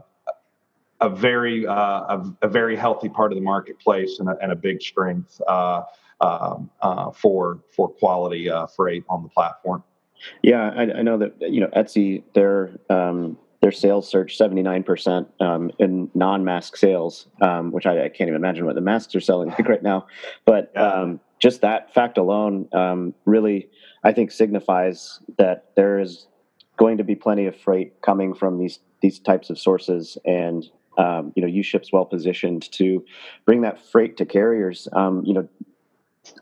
a 1.00 1.08
very 1.10 1.66
uh, 1.66 1.74
a, 1.74 2.36
a, 2.42 2.48
very 2.48 2.76
healthy 2.76 3.08
part 3.08 3.32
of 3.32 3.36
the 3.36 3.44
marketplace 3.44 4.20
and 4.20 4.28
a, 4.28 4.36
and 4.40 4.52
a 4.52 4.56
big 4.56 4.80
strength 4.80 5.40
uh, 5.48 5.82
um, 6.20 6.70
uh, 6.80 7.10
for 7.10 7.58
for 7.74 7.88
quality 7.88 8.48
uh, 8.48 8.68
freight 8.68 9.02
on 9.08 9.24
the 9.24 9.28
platform. 9.28 9.82
Yeah, 10.42 10.70
I, 10.74 10.98
I, 10.98 11.02
know 11.02 11.18
that 11.18 11.34
you 11.40 11.60
know 11.60 11.68
Etsy 11.68 12.22
their 12.34 12.70
um, 12.90 13.38
their 13.60 13.72
sales 13.72 14.08
surged 14.08 14.36
seventy 14.36 14.62
nine 14.62 14.82
percent 14.82 15.28
um, 15.40 15.70
in 15.78 16.10
non 16.14 16.44
mask 16.44 16.76
sales, 16.76 17.26
um, 17.40 17.72
which 17.72 17.86
I, 17.86 18.04
I, 18.04 18.08
can't 18.08 18.28
even 18.28 18.36
imagine 18.36 18.66
what 18.66 18.74
the 18.74 18.80
masks 18.80 19.14
are 19.14 19.20
selling 19.20 19.48
like 19.50 19.68
right 19.68 19.82
now. 19.82 20.06
But 20.44 20.76
um, 20.76 21.20
just 21.38 21.60
that 21.62 21.92
fact 21.94 22.18
alone 22.18 22.68
um, 22.72 23.14
really, 23.24 23.68
I 24.04 24.12
think, 24.12 24.30
signifies 24.30 25.20
that 25.38 25.70
there 25.76 25.98
is 25.98 26.26
going 26.76 26.98
to 26.98 27.04
be 27.04 27.14
plenty 27.14 27.46
of 27.46 27.56
freight 27.56 28.00
coming 28.02 28.34
from 28.34 28.58
these 28.58 28.80
these 29.00 29.18
types 29.18 29.50
of 29.50 29.58
sources 29.58 30.18
and 30.24 30.68
um, 30.98 31.32
you 31.36 31.42
know, 31.42 31.48
UShip's 31.48 31.92
well 31.92 32.04
positioned 32.04 32.70
to 32.72 33.04
bring 33.46 33.62
that 33.62 33.80
freight 33.80 34.16
to 34.16 34.26
carriers. 34.26 34.88
Um, 34.92 35.24
you 35.24 35.32
know, 35.32 35.48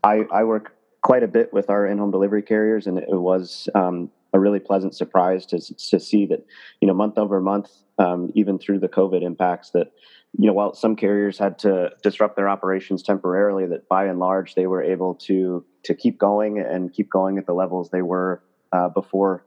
I, 0.03 0.25
I 0.33 0.45
work 0.45 0.76
quite 1.07 1.23
a 1.23 1.29
bit 1.29 1.53
with 1.53 1.71
our 1.71 1.87
in-home 1.87 2.11
delivery 2.11 2.43
carriers, 2.43 2.89
and 2.89 2.99
it 2.99 3.07
was 3.09 3.69
um, 3.77 4.11
a 4.33 4.41
really 4.41 4.59
pleasant 4.59 4.93
surprise 4.93 5.47
to 5.47 5.61
to 5.61 6.01
see 6.01 6.27
that 6.27 6.45
you 6.81 6.89
know 6.89 6.93
month 6.93 7.17
over 7.17 7.41
month, 7.41 7.71
um, 7.99 8.33
even 8.35 8.59
through 8.59 8.81
the 8.81 8.89
COVID 8.89 9.23
impacts, 9.23 9.71
that 9.71 9.93
you 10.37 10.49
know 10.49 10.53
while 10.53 10.75
some 10.75 10.97
carriers 10.97 11.39
had 11.39 11.61
to 11.61 11.91
disrupt 12.03 12.35
their 12.35 12.49
operations 12.49 13.05
temporarily, 13.05 13.67
that 13.67 13.89
by 13.89 14.07
and 14.07 14.19
large 14.19 14.57
they 14.57 14.67
were 14.67 14.83
able 14.83 15.15
to 15.15 15.65
to 15.85 15.95
keep 15.95 16.19
going 16.19 16.59
and 16.59 16.93
keep 16.93 17.09
going 17.09 17.39
at 17.39 17.47
the 17.47 17.55
levels 17.55 17.91
they 17.91 18.03
were 18.03 18.43
uh, 18.73 18.89
before 18.89 19.47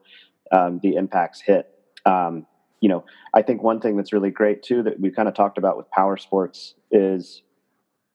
um, 0.54 0.80
the 0.82 0.96
impacts 0.96 1.42
hit. 1.42 1.68
Um, 2.06 2.48
you 2.80 2.88
know, 2.88 3.04
I 3.34 3.42
think 3.42 3.62
one 3.62 3.82
thing 3.82 3.98
that's 3.98 4.14
really 4.14 4.32
great 4.32 4.64
too 4.64 4.82
that 4.84 4.98
we 5.02 5.12
kind 5.12 5.28
of 5.28 5.34
talked 5.34 5.58
about 5.58 5.76
with 5.76 5.92
power 5.92 6.16
sports 6.16 6.76
is, 6.90 7.42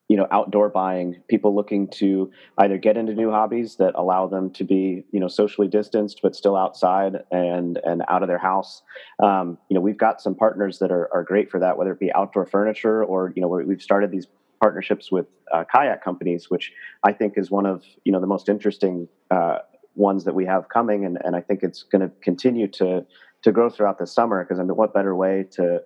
you 0.09 0.17
know, 0.17 0.27
outdoor 0.31 0.69
buying. 0.69 1.23
People 1.29 1.55
looking 1.55 1.89
to 1.89 2.31
either 2.59 2.77
get 2.77 2.97
into 2.97 3.15
new 3.15 3.31
hobbies 3.31 3.77
that 3.77 3.95
allow 3.95 4.27
them 4.27 4.51
to 4.51 4.65
be, 4.65 5.05
you 5.13 5.21
know, 5.21 5.29
socially 5.29 5.69
distanced 5.69 6.21
but 6.23 6.37
still 6.37 6.57
outside 6.57 7.23
and 7.31 7.79
and 7.85 8.03
out 8.09 8.23
of 8.23 8.29
their 8.29 8.39
house. 8.39 8.83
Um, 9.23 9.59
you 9.69 9.75
know, 9.75 9.81
we've 9.81 9.99
got 9.99 10.21
some 10.21 10.35
partners 10.35 10.79
that 10.81 10.91
are, 10.91 11.09
are 11.13 11.25
great 11.25 11.51
for 11.51 11.61
that, 11.61 11.79
whether 11.79 11.93
it 11.93 12.01
be 12.01 12.13
outdoor 12.13 12.47
furniture 12.47 13.03
or 13.05 13.33
you 13.35 13.43
know, 13.43 13.49
we've 13.49 13.83
started 13.83 14.11
these 14.11 14.27
partnerships 14.61 15.11
with 15.11 15.27
uh, 15.53 15.65
kayak 15.71 16.05
companies, 16.05 16.51
which 16.51 16.73
I 17.03 17.13
think 17.13 17.35
is 17.37 17.51
one 17.51 17.67
of 17.67 17.83
you 18.05 18.13
know 18.13 18.21
the 18.21 18.27
most 18.27 18.49
interesting. 18.49 19.09
Uh, 19.31 19.59
ones 19.97 20.25
that 20.25 20.35
we 20.35 20.45
have 20.45 20.69
coming 20.69 21.05
and, 21.05 21.19
and 21.25 21.37
I 21.37 21.41
think 21.41 21.63
it's 21.63 21.85
going 21.85 22.03
to 22.03 22.11
continue 22.21 22.67
to 22.67 23.07
to 23.43 23.53
grow 23.53 23.71
throughout 23.71 23.99
the 23.99 24.07
summer 24.07 24.43
because 24.43 24.59
I 24.59 24.63
mean, 24.63 24.75
what 24.75 24.93
better 24.93 25.15
way 25.15 25.45
to 25.53 25.83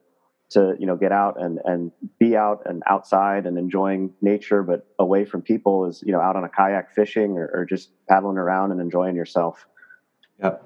to 0.50 0.75
you 0.78 0.87
know 0.87 0.97
get 0.97 1.12
out 1.12 1.40
and 1.40 1.59
and 1.64 1.93
be 2.19 2.37
out 2.37 2.62
and 2.67 2.83
outside 2.87 3.47
and 3.47 3.59
enjoying 3.59 4.12
nature, 4.23 4.62
but 4.62 4.87
away 4.99 5.25
from 5.25 5.43
people 5.43 5.87
is 5.87 6.02
you 6.05 6.12
know 6.12 6.21
out 6.21 6.37
on 6.37 6.45
a 6.45 6.49
kayak 6.49 6.95
fishing 6.95 7.37
or, 7.37 7.50
or 7.52 7.64
just 7.64 7.90
paddling 8.09 8.38
around 8.38 8.73
and 8.73 8.81
enjoying 8.81 9.17
yourself. 9.17 9.67
Yeah. 10.40 10.57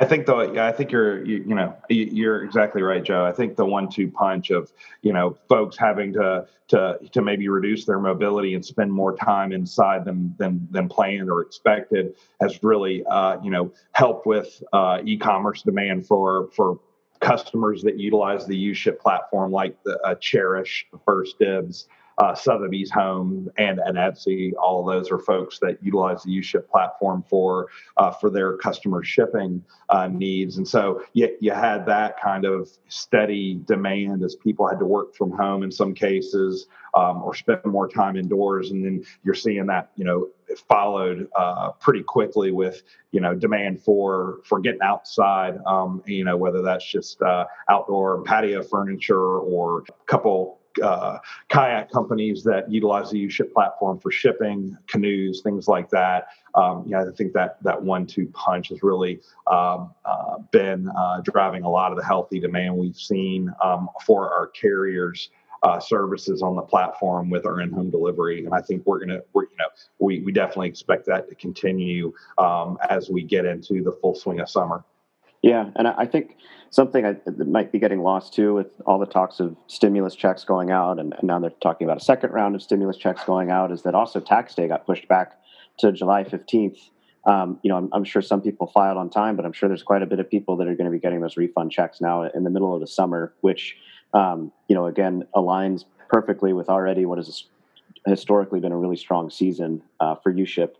I 0.00 0.06
think 0.06 0.24
though, 0.24 0.40
yeah, 0.40 0.66
I 0.66 0.72
think 0.72 0.90
you're, 0.92 1.22
you, 1.26 1.44
you, 1.46 1.54
know, 1.54 1.76
you're 1.90 2.42
exactly 2.42 2.80
right, 2.80 3.04
Joe. 3.04 3.26
I 3.26 3.32
think 3.32 3.56
the 3.56 3.66
one-two 3.66 4.10
punch 4.10 4.48
of, 4.48 4.72
you 5.02 5.12
know, 5.12 5.36
folks 5.46 5.76
having 5.76 6.14
to 6.14 6.46
to 6.68 6.98
to 7.12 7.20
maybe 7.20 7.48
reduce 7.48 7.84
their 7.84 7.98
mobility 7.98 8.54
and 8.54 8.64
spend 8.64 8.90
more 8.92 9.14
time 9.14 9.52
inside 9.52 10.06
than 10.06 10.34
than 10.38 10.66
than 10.70 10.88
planned 10.88 11.28
or 11.28 11.42
expected 11.42 12.14
has 12.40 12.62
really, 12.62 13.04
uh, 13.10 13.36
you 13.42 13.50
know, 13.50 13.72
helped 13.92 14.26
with 14.26 14.62
uh, 14.72 15.00
e-commerce 15.04 15.60
demand 15.62 16.06
for 16.06 16.48
for 16.56 16.80
customers 17.20 17.82
that 17.82 17.98
utilize 17.98 18.46
the 18.46 18.70
UShip 18.70 18.98
platform, 18.98 19.52
like 19.52 19.76
the 19.84 19.98
uh, 20.00 20.14
Chairish, 20.16 20.84
1stDibs, 21.06 21.86
uh, 22.20 22.34
Sotheby's 22.34 22.90
Home 22.90 23.48
and, 23.56 23.80
and 23.80 23.96
Etsy. 23.96 24.52
All 24.62 24.86
of 24.86 24.94
those 24.94 25.10
are 25.10 25.18
folks 25.18 25.58
that 25.60 25.78
utilize 25.82 26.22
the 26.22 26.38
UShip 26.38 26.68
platform 26.68 27.24
for 27.28 27.68
uh, 27.96 28.10
for 28.10 28.28
their 28.28 28.58
customer 28.58 29.02
shipping 29.02 29.64
uh, 29.88 30.06
needs. 30.06 30.58
And 30.58 30.68
so 30.68 31.02
you, 31.14 31.34
you 31.40 31.52
had 31.52 31.86
that 31.86 32.20
kind 32.20 32.44
of 32.44 32.68
steady 32.88 33.60
demand 33.66 34.22
as 34.22 34.36
people 34.36 34.68
had 34.68 34.78
to 34.80 34.84
work 34.84 35.14
from 35.14 35.30
home 35.30 35.62
in 35.62 35.72
some 35.72 35.94
cases 35.94 36.66
um, 36.94 37.22
or 37.22 37.34
spend 37.34 37.64
more 37.64 37.88
time 37.88 38.16
indoors. 38.16 38.70
And 38.70 38.84
then 38.84 39.02
you're 39.24 39.34
seeing 39.34 39.66
that, 39.66 39.90
you 39.96 40.04
know, 40.04 40.28
followed 40.68 41.28
uh, 41.36 41.70
pretty 41.80 42.02
quickly 42.02 42.50
with 42.50 42.82
you 43.12 43.20
know 43.20 43.34
demand 43.34 43.80
for 43.80 44.40
for 44.44 44.58
getting 44.58 44.82
outside 44.82 45.56
um, 45.64 46.02
you 46.06 46.24
know 46.24 46.36
whether 46.36 46.60
that's 46.60 46.84
just 46.84 47.22
uh, 47.22 47.44
outdoor 47.68 48.22
patio 48.24 48.60
furniture 48.60 49.38
or 49.38 49.84
a 49.88 50.04
couple 50.06 50.59
uh, 50.82 51.18
kayak 51.48 51.90
companies 51.90 52.42
that 52.44 52.70
utilize 52.70 53.10
the 53.10 53.26
UShip 53.26 53.52
platform 53.52 53.98
for 53.98 54.10
shipping, 54.10 54.76
canoes, 54.86 55.40
things 55.42 55.68
like 55.68 55.90
that. 55.90 56.28
Um, 56.54 56.90
I 56.94 57.04
think 57.16 57.32
that 57.34 57.62
that 57.62 57.80
one-two 57.80 58.26
punch 58.28 58.68
has 58.68 58.82
really 58.82 59.20
um, 59.46 59.94
uh, 60.04 60.38
been 60.50 60.88
uh, 60.88 61.20
driving 61.22 61.64
a 61.64 61.70
lot 61.70 61.92
of 61.92 61.98
the 61.98 62.04
healthy 62.04 62.40
demand 62.40 62.76
we've 62.76 62.96
seen 62.96 63.52
um, 63.62 63.88
for 64.06 64.32
our 64.32 64.48
carriers. 64.48 65.30
Uh, 65.62 65.78
services 65.78 66.40
on 66.40 66.56
the 66.56 66.62
platform 66.62 67.28
with 67.28 67.44
our 67.44 67.60
in-home 67.60 67.90
delivery, 67.90 68.46
and 68.46 68.54
I 68.54 68.62
think 68.62 68.86
we're 68.86 68.98
gonna, 68.98 69.20
we're, 69.34 69.42
you 69.42 69.58
know, 69.58 69.66
we 69.98 70.20
we 70.20 70.32
definitely 70.32 70.68
expect 70.68 71.04
that 71.04 71.28
to 71.28 71.34
continue 71.34 72.14
um, 72.38 72.78
as 72.88 73.10
we 73.10 73.22
get 73.22 73.44
into 73.44 73.82
the 73.82 73.92
full 73.92 74.14
swing 74.14 74.40
of 74.40 74.48
summer. 74.48 74.82
Yeah, 75.42 75.70
and 75.74 75.88
I 75.88 76.04
think 76.04 76.36
something 76.70 77.02
that 77.02 77.48
might 77.48 77.72
be 77.72 77.78
getting 77.78 78.00
lost 78.00 78.34
too 78.34 78.54
with 78.54 78.68
all 78.84 78.98
the 78.98 79.06
talks 79.06 79.40
of 79.40 79.56
stimulus 79.68 80.14
checks 80.14 80.44
going 80.44 80.70
out, 80.70 80.98
and, 80.98 81.14
now 81.22 81.38
they're 81.38 81.50
talking 81.62 81.86
about 81.86 81.96
a 81.96 82.04
second 82.04 82.30
round 82.32 82.54
of 82.54 82.62
stimulus 82.62 82.96
checks 82.96 83.24
going 83.24 83.50
out, 83.50 83.72
is 83.72 83.82
that 83.82 83.94
also 83.94 84.20
tax 84.20 84.54
day 84.54 84.68
got 84.68 84.86
pushed 84.86 85.08
back 85.08 85.40
to 85.78 85.92
July 85.92 86.24
15th. 86.24 86.78
Um, 87.24 87.58
you 87.62 87.70
know, 87.70 87.76
I'm, 87.76 87.88
I'm, 87.92 88.04
sure 88.04 88.22
some 88.22 88.40
people 88.40 88.66
filed 88.66 88.96
on 88.96 89.10
time, 89.10 89.36
but 89.36 89.44
I'm 89.44 89.52
sure 89.52 89.68
there's 89.68 89.82
quite 89.82 90.02
a 90.02 90.06
bit 90.06 90.20
of 90.20 90.30
people 90.30 90.56
that 90.56 90.68
are 90.68 90.74
going 90.74 90.86
to 90.86 90.90
be 90.90 90.98
getting 90.98 91.20
those 91.20 91.36
refund 91.36 91.70
checks 91.70 92.00
now 92.00 92.22
in 92.22 92.44
the 92.44 92.50
middle 92.50 92.74
of 92.74 92.80
the 92.80 92.86
summer, 92.86 93.34
which, 93.42 93.76
um, 94.14 94.50
you 94.68 94.74
know, 94.74 94.86
again, 94.86 95.26
aligns 95.34 95.84
perfectly 96.08 96.54
with 96.54 96.70
already 96.70 97.04
what 97.04 97.18
has 97.18 97.44
historically 98.06 98.58
been 98.58 98.72
a 98.72 98.76
really 98.76 98.96
strong 98.96 99.28
season 99.28 99.82
uh, 100.00 100.14
for 100.14 100.32
UShip. 100.32 100.74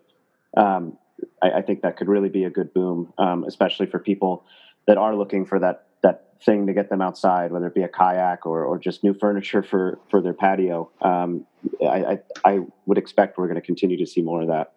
Um, 0.57 0.97
I, 1.43 1.51
I, 1.51 1.63
think 1.63 1.83
that 1.83 1.97
could 1.97 2.09
really 2.09 2.29
be 2.29 2.45
a 2.45 2.51
good 2.51 2.73
boom, 2.73 3.13
um, 3.19 3.45
especially 3.45 3.87
for 3.87 3.99
people 3.99 4.45
that 4.87 4.97
are 4.97 5.15
looking 5.15 5.45
for 5.45 5.59
that 5.59 5.87
that 6.03 6.31
thing 6.43 6.67
to 6.67 6.73
get 6.73 6.89
them 6.89 7.03
outside, 7.03 7.53
whether 7.53 7.67
it 7.67 7.75
be 7.75 7.83
a 7.83 7.89
kayak 7.89 8.47
or, 8.47 8.65
or 8.65 8.79
just 8.79 9.05
new 9.05 9.15
furniture 9.15 9.63
for 9.63 9.99
for 10.09 10.21
their 10.23 10.35
patio. 10.35 10.91
Um, 11.03 11.47
I, 11.83 11.87
I, 11.87 12.19
I 12.45 12.61
would 12.87 12.99
expect 12.99 13.39
we're 13.39 13.47
going 13.47 13.61
to 13.61 13.67
continue 13.67 13.99
to 13.99 14.07
see 14.07 14.23
more 14.23 14.43
of 14.43 14.49
that. 14.49 14.73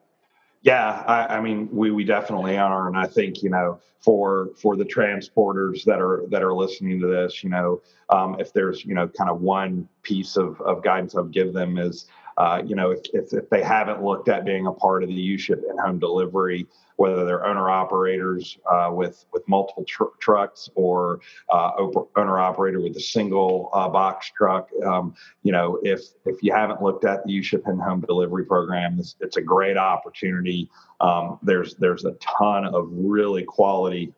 Yeah, 0.64 1.04
I, 1.06 1.38
I, 1.38 1.42
mean, 1.42 1.68
we, 1.74 1.92
we 1.92 2.06
definitely 2.06 2.58
are, 2.58 2.88
and 2.88 2.98
I 2.98 3.06
think 3.06 3.44
you 3.44 3.50
know, 3.50 3.82
for 4.00 4.52
for 4.56 4.78
the 4.78 4.86
transporters 4.86 5.84
that 5.84 6.02
are 6.02 6.24
that 6.30 6.42
are 6.42 6.54
listening 6.54 7.02
to 7.02 7.08
this, 7.08 7.44
you 7.44 7.50
know, 7.50 7.82
um, 8.10 8.40
if 8.40 8.54
there's 8.54 8.86
you 8.86 8.96
know, 8.96 9.10
kind 9.10 9.30
of 9.30 9.42
one 9.42 9.90
piece 10.04 10.38
of, 10.38 10.60
of 10.62 10.82
guidance 10.82 11.16
I'd 11.16 11.32
give 11.32 11.54
them 11.54 11.78
is, 11.78 12.06
uh, 12.38 12.62
you 12.66 12.76
know, 12.76 12.92
if, 12.92 13.02
if, 13.14 13.34
if, 13.34 13.50
they 13.50 13.62
haven't 13.62 14.04
looked 14.04 14.30
at 14.30 14.46
being 14.46 14.66
a 14.68 14.72
part 14.72 15.04
of 15.04 15.10
the 15.10 15.36
UShip 15.36 15.62
and 15.70 15.80
home 15.80 16.00
delivery, 16.00 16.68
whether 16.96 17.26
they're 17.26 17.46
owner 17.46 17.70
operators 17.70 18.58
uh, 18.72 18.90
with 18.92 19.26
with 19.34 19.48
multiple 19.48 19.84
tr- 19.88 20.16
trucks 20.20 20.70
or 20.76 21.20
uh, 21.50 21.72
owner 22.16 22.40
operator 22.40 22.82
with 22.82 22.96
a 22.96 23.02
single 23.02 23.70
uh, 23.74 23.90
box 23.90 24.32
truck, 24.36 24.70
um, 24.86 25.14
you 25.44 25.52
know, 25.52 25.80
if 25.84 26.02
if 26.26 26.42
you 26.42 26.52
haven't 26.52 26.82
looked 26.82 27.06
at 27.06 27.26
the 27.26 27.40
UShip 27.40 27.68
and 27.68 27.82
home 27.82 28.02
delivery 28.02 28.46
program, 28.46 28.98
it's, 29.00 29.16
it's 29.20 29.38
a 29.38 29.42
great 29.42 29.78
opportunity. 29.78 30.70
Um, 31.02 31.40
there's 31.44 31.76
there's 31.76 32.06
a 32.06 32.14
ton 32.14 32.66
of 32.66 32.88
really 32.92 33.44
quality 33.44 34.14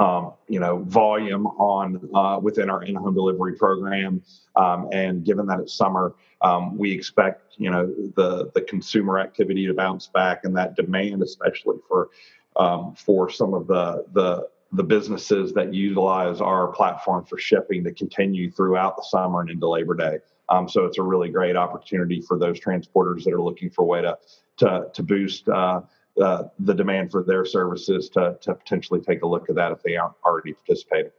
um, 0.00 0.32
you 0.48 0.58
know, 0.58 0.78
volume 0.84 1.46
on 1.46 2.00
uh, 2.14 2.40
within 2.40 2.70
our 2.70 2.82
in-home 2.82 3.14
delivery 3.14 3.54
program. 3.54 4.22
Um, 4.56 4.88
and 4.92 5.24
given 5.24 5.46
that 5.46 5.60
it's 5.60 5.74
summer, 5.74 6.14
um, 6.40 6.76
we 6.78 6.90
expect 6.90 7.54
you 7.58 7.70
know 7.70 7.86
the 8.16 8.50
the 8.54 8.62
consumer 8.62 9.18
activity 9.18 9.66
to 9.66 9.74
bounce 9.74 10.06
back 10.08 10.44
and 10.44 10.56
that 10.56 10.74
demand, 10.74 11.22
especially 11.22 11.76
for 11.86 12.08
um, 12.56 12.94
for 12.94 13.30
some 13.30 13.52
of 13.52 13.66
the 13.66 14.06
the 14.14 14.48
the 14.72 14.82
businesses 14.82 15.52
that 15.52 15.74
utilize 15.74 16.40
our 16.40 16.68
platform 16.68 17.24
for 17.24 17.36
shipping 17.36 17.84
to 17.84 17.92
continue 17.92 18.50
throughout 18.50 18.96
the 18.96 19.02
summer 19.02 19.40
and 19.40 19.50
into 19.50 19.68
Labor 19.68 19.94
Day. 19.94 20.18
Um, 20.48 20.68
so 20.68 20.84
it's 20.84 20.98
a 20.98 21.02
really 21.02 21.28
great 21.28 21.56
opportunity 21.56 22.20
for 22.20 22.38
those 22.38 22.58
transporters 22.58 23.24
that 23.24 23.34
are 23.34 23.42
looking 23.42 23.68
for 23.68 23.82
a 23.82 23.86
way 23.86 24.00
to 24.00 24.16
to 24.58 24.86
to 24.94 25.02
boost. 25.02 25.48
Uh, 25.48 25.82
uh, 26.20 26.44
the 26.58 26.74
demand 26.74 27.10
for 27.10 27.22
their 27.22 27.44
services 27.44 28.08
to, 28.10 28.36
to 28.40 28.54
potentially 28.54 29.00
take 29.00 29.22
a 29.22 29.26
look 29.26 29.48
at 29.48 29.56
that 29.56 29.72
if 29.72 29.82
they 29.82 29.96
aren't 29.96 30.14
already 30.24 30.52
participating. 30.52 31.12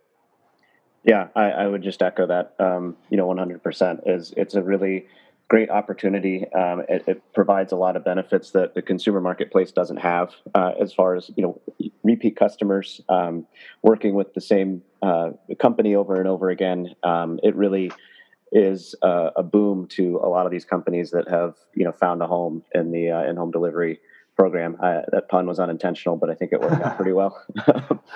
Yeah, 1.03 1.27
I, 1.35 1.51
I 1.51 1.67
would 1.67 1.81
just 1.81 2.01
echo 2.01 2.27
that. 2.27 2.55
Um, 2.59 2.95
you 3.09 3.17
know, 3.17 3.27
100% 3.27 4.01
is 4.05 4.33
it's 4.37 4.53
a 4.53 4.61
really 4.61 5.07
great 5.49 5.69
opportunity. 5.69 6.47
Um, 6.53 6.83
it, 6.87 7.03
it, 7.07 7.33
provides 7.33 7.73
a 7.73 7.75
lot 7.75 7.95
of 7.95 8.05
benefits 8.05 8.51
that 8.51 8.73
the 8.73 8.81
consumer 8.81 9.19
marketplace 9.19 9.71
doesn't 9.71 9.97
have, 9.97 10.33
uh, 10.53 10.71
as 10.79 10.93
far 10.93 11.15
as 11.15 11.29
you 11.35 11.43
know, 11.43 11.61
repeat 12.03 12.37
customers, 12.37 13.01
um, 13.09 13.45
working 13.81 14.13
with 14.13 14.33
the 14.33 14.39
same 14.39 14.81
uh, 15.01 15.31
company 15.59 15.95
over 15.95 16.15
and 16.15 16.27
over 16.27 16.49
again. 16.49 16.95
Um, 17.03 17.39
it 17.43 17.55
really 17.55 17.91
is 18.53 18.95
a, 19.01 19.31
a, 19.37 19.43
boom 19.43 19.87
to 19.87 20.21
a 20.23 20.27
lot 20.27 20.45
of 20.45 20.51
these 20.51 20.65
companies 20.65 21.11
that 21.11 21.27
have 21.29 21.55
you 21.73 21.83
know 21.83 21.91
found 21.91 22.21
a 22.21 22.27
home 22.27 22.63
in 22.73 22.91
the 22.91 23.09
uh, 23.09 23.23
in-home 23.23 23.51
delivery 23.51 23.99
program. 24.35 24.77
I, 24.81 25.01
that 25.11 25.29
pun 25.29 25.45
was 25.45 25.59
unintentional, 25.59 26.17
but 26.17 26.29
I 26.29 26.35
think 26.35 26.53
it 26.53 26.61
worked 26.61 26.81
out 26.81 26.95
pretty 26.95 27.13
well. 27.13 27.43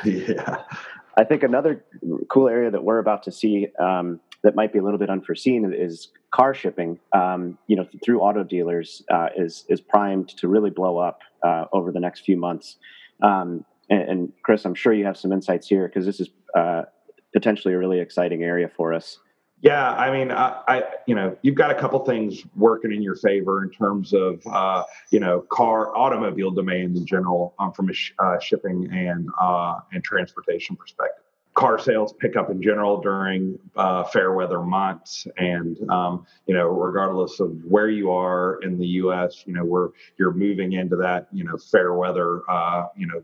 yeah. 0.03 0.63
I 1.17 1.23
think 1.23 1.43
another 1.43 1.85
cool 2.29 2.49
area 2.49 2.69
that 2.71 2.83
we're 2.83 2.99
about 2.99 3.23
to 3.23 3.31
see 3.31 3.67
um, 3.79 4.19
that 4.43 4.53
might 4.53 4.73
be 4.73 4.79
a 4.79 4.83
little 4.83 4.99
bit 4.99 5.09
unforeseen 5.09 5.73
is 5.73 6.09
car 6.31 6.53
shipping. 6.53 6.99
Um, 7.13 7.57
you 7.67 7.75
know, 7.75 7.87
through 8.03 8.19
auto 8.19 8.43
dealers 8.43 9.01
uh, 9.09 9.29
is 9.37 9.63
is 9.69 9.79
primed 9.79 10.29
to 10.37 10.47
really 10.47 10.69
blow 10.69 10.97
up 10.97 11.21
uh, 11.41 11.65
over 11.71 11.91
the 11.91 12.01
next 12.01 12.25
few 12.25 12.37
months. 12.37 12.77
Um, 13.23 13.63
and, 13.89 14.01
and, 14.01 14.33
Kris, 14.43 14.65
I'm 14.65 14.75
sure 14.75 14.91
you 14.93 15.05
have 15.05 15.15
some 15.15 15.31
insights 15.31 15.67
here 15.67 15.87
because 15.87 16.05
this 16.05 16.19
is 16.19 16.29
uh, 16.55 16.83
potentially 17.33 17.73
a 17.73 17.77
really 17.77 17.99
exciting 17.99 18.43
area 18.43 18.69
for 18.75 18.93
us. 18.93 19.19
Yeah, 19.65 19.93
I 19.93 20.11
mean, 20.11 20.31
I, 20.31 20.61
I, 20.67 20.83
you 21.07 21.15
know, 21.15 21.35
you've 21.41 21.55
got 21.55 21.71
a 21.71 21.73
couple 21.73 21.97
things 22.05 22.43
working 22.55 22.93
in 22.93 23.01
your 23.01 23.15
favor 23.15 23.63
in 23.63 23.71
terms 23.71 24.13
of, 24.13 24.45
uh, 24.45 24.83
you 25.09 25.19
know, 25.19 25.41
car 25.41 25.97
automobile 25.97 26.51
demand 26.51 26.95
in 26.97 27.03
general 27.07 27.55
um, 27.57 27.71
from 27.73 27.89
a 27.89 27.93
sh- 27.93 28.13
uh, 28.19 28.37
shipping 28.39 28.87
and 28.93 29.27
uh, 29.41 29.77
and 29.91 30.03
transportation 30.03 30.75
perspective. 30.75 31.23
Car 31.55 31.79
sales 31.79 32.13
pick 32.19 32.35
up 32.35 32.51
in 32.51 32.61
general 32.61 33.01
during 33.01 33.57
uh, 33.75 34.03
fair 34.03 34.33
weather 34.33 34.61
months, 34.61 35.25
and 35.37 35.79
um, 35.89 36.27
you 36.45 36.53
know, 36.53 36.67
regardless 36.67 37.39
of 37.39 37.49
where 37.63 37.89
you 37.89 38.11
are 38.11 38.59
in 38.61 38.77
the 38.77 38.85
U.S., 39.01 39.45
you 39.47 39.53
know, 39.53 39.65
where 39.65 39.89
you're 40.19 40.33
moving 40.33 40.73
into 40.73 40.95
that, 40.97 41.27
you 41.31 41.43
know, 41.43 41.57
fair 41.57 41.93
weather, 41.95 42.43
uh, 42.51 42.85
you 42.95 43.07
know, 43.07 43.23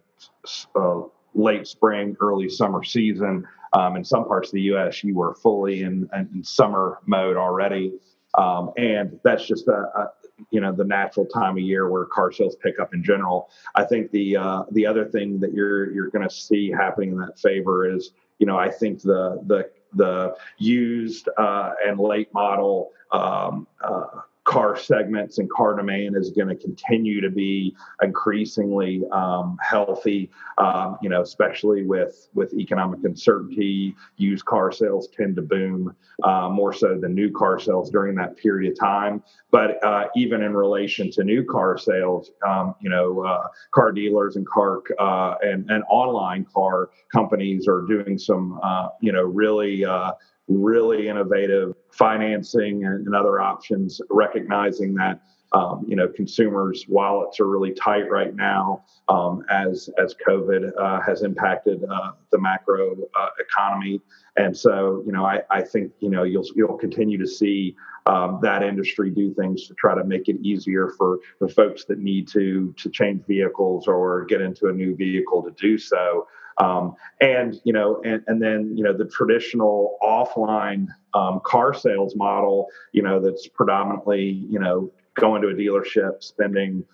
uh, 0.75 1.07
late 1.35 1.67
spring, 1.67 2.17
early 2.19 2.49
summer 2.49 2.83
season. 2.83 3.45
Um, 3.73 3.95
in 3.95 4.03
some 4.03 4.25
parts 4.25 4.49
of 4.49 4.53
the 4.53 4.61
U.S., 4.63 5.03
you 5.03 5.15
were 5.15 5.33
fully 5.35 5.83
in, 5.83 6.09
in 6.13 6.43
summer 6.43 6.99
mode 7.05 7.37
already, 7.37 7.93
um, 8.37 8.71
and 8.77 9.19
that's 9.23 9.45
just 9.45 9.67
a, 9.67 9.71
a, 9.95 10.11
you 10.49 10.59
know 10.59 10.73
the 10.73 10.83
natural 10.83 11.25
time 11.25 11.57
of 11.57 11.63
year 11.63 11.89
where 11.89 12.05
car 12.05 12.31
sales 12.31 12.55
pick 12.55 12.79
up 12.79 12.93
in 12.93 13.03
general. 13.03 13.49
I 13.75 13.83
think 13.83 14.11
the 14.11 14.37
uh, 14.37 14.63
the 14.71 14.85
other 14.85 15.05
thing 15.05 15.39
that 15.39 15.53
you're 15.53 15.91
you're 15.91 16.09
going 16.09 16.27
to 16.27 16.33
see 16.33 16.69
happening 16.71 17.11
in 17.11 17.17
that 17.17 17.39
favor 17.39 17.89
is 17.89 18.11
you 18.39 18.45
know 18.45 18.57
I 18.57 18.69
think 18.69 19.01
the 19.01 19.41
the 19.47 19.69
the 19.93 20.35
used 20.57 21.29
uh, 21.37 21.71
and 21.85 21.99
late 21.99 22.33
model 22.33 22.91
um, 23.11 23.67
uh, 23.83 24.21
car 24.43 24.75
segments 24.75 25.37
and 25.37 25.49
car 25.51 25.75
demand 25.75 26.15
is 26.15 26.31
going 26.31 26.47
to 26.47 26.55
continue 26.55 27.21
to 27.21 27.29
be 27.29 27.75
increasingly 28.01 29.03
um, 29.11 29.57
healthy. 29.61 30.29
Um, 30.57 30.97
you 31.01 31.09
know, 31.09 31.21
especially 31.21 31.83
with 31.83 32.27
with 32.33 32.53
economic 32.53 33.03
uncertainty, 33.03 33.95
used 34.17 34.45
car 34.45 34.71
sales 34.71 35.07
tend 35.15 35.35
to 35.35 35.41
boom 35.41 35.95
uh, 36.23 36.49
more 36.49 36.73
so 36.73 36.97
than 36.99 37.13
new 37.13 37.31
car 37.31 37.59
sales 37.59 37.89
during 37.91 38.15
that 38.15 38.35
period 38.37 38.71
of 38.71 38.79
time. 38.79 39.23
But 39.51 39.83
uh, 39.83 40.07
even 40.15 40.41
in 40.41 40.55
relation 40.55 41.11
to 41.11 41.23
new 41.23 41.43
car 41.45 41.77
sales, 41.77 42.31
um, 42.47 42.75
you 42.81 42.89
know, 42.89 43.21
uh, 43.21 43.47
car 43.71 43.91
dealers 43.91 44.35
and 44.35 44.47
car 44.47 44.81
uh, 44.99 45.35
and 45.41 45.69
and 45.69 45.83
online 45.89 46.45
car 46.51 46.89
companies 47.11 47.67
are 47.67 47.81
doing 47.81 48.17
some 48.17 48.59
uh, 48.63 48.87
you 49.01 49.11
know 49.11 49.23
really 49.23 49.85
uh, 49.85 50.13
really 50.47 51.07
innovative 51.07 51.73
financing 51.91 52.85
and, 52.85 53.15
other 53.15 53.41
options, 53.41 54.01
recognizing 54.09 54.93
that 54.95 55.21
um, 55.53 55.83
you 55.85 55.97
know 55.97 56.07
consumers' 56.07 56.85
wallets 56.87 57.39
are 57.39 57.47
really 57.47 57.73
tight 57.73 58.09
right 58.09 58.33
now 58.35 58.83
um, 59.09 59.43
as 59.49 59.89
as 59.97 60.15
COVID 60.25 60.71
uh, 60.79 61.01
has 61.01 61.23
impacted 61.23 61.83
uh, 61.83 62.11
the 62.31 62.39
macro 62.39 62.95
uh, 63.19 63.27
economy, 63.39 63.99
and 64.37 64.55
so 64.55 65.03
you 65.05 65.11
know 65.11 65.25
I, 65.25 65.41
I 65.49 65.61
think 65.61 65.91
you 65.99 66.09
know 66.09 66.23
you'll 66.23 66.45
you'll 66.55 66.77
continue 66.77 67.17
to 67.17 67.27
see 67.27 67.75
um, 68.05 68.39
that 68.41 68.63
industry 68.63 69.09
do 69.11 69.33
things 69.33 69.67
to 69.67 69.73
try 69.75 69.93
to 69.93 70.03
make 70.03 70.27
it 70.27 70.37
easier 70.41 70.93
for 70.97 71.19
the 71.39 71.47
folks 71.49 71.85
that 71.85 71.99
need 71.99 72.27
to 72.29 72.73
to 72.77 72.89
change 72.89 73.25
vehicles 73.27 73.87
or 73.87 74.25
get 74.25 74.41
into 74.41 74.67
a 74.67 74.71
new 74.71 74.95
vehicle 74.95 75.43
to 75.43 75.51
do 75.51 75.77
so. 75.77 76.27
Um, 76.61 76.95
and 77.19 77.59
you 77.63 77.73
know, 77.73 78.01
and, 78.05 78.23
and 78.27 78.41
then 78.41 78.77
you 78.77 78.83
know 78.83 78.95
the 78.95 79.05
traditional 79.05 79.97
offline 80.03 80.87
um, 81.15 81.41
car 81.43 81.73
sales 81.73 82.15
model, 82.15 82.67
you 82.91 83.01
know, 83.01 83.19
that's 83.19 83.47
predominantly 83.47 84.45
you 84.47 84.59
know 84.59 84.91
going 85.15 85.41
to 85.41 85.47
a 85.47 85.53
dealership, 85.53 86.23
spending 86.23 86.85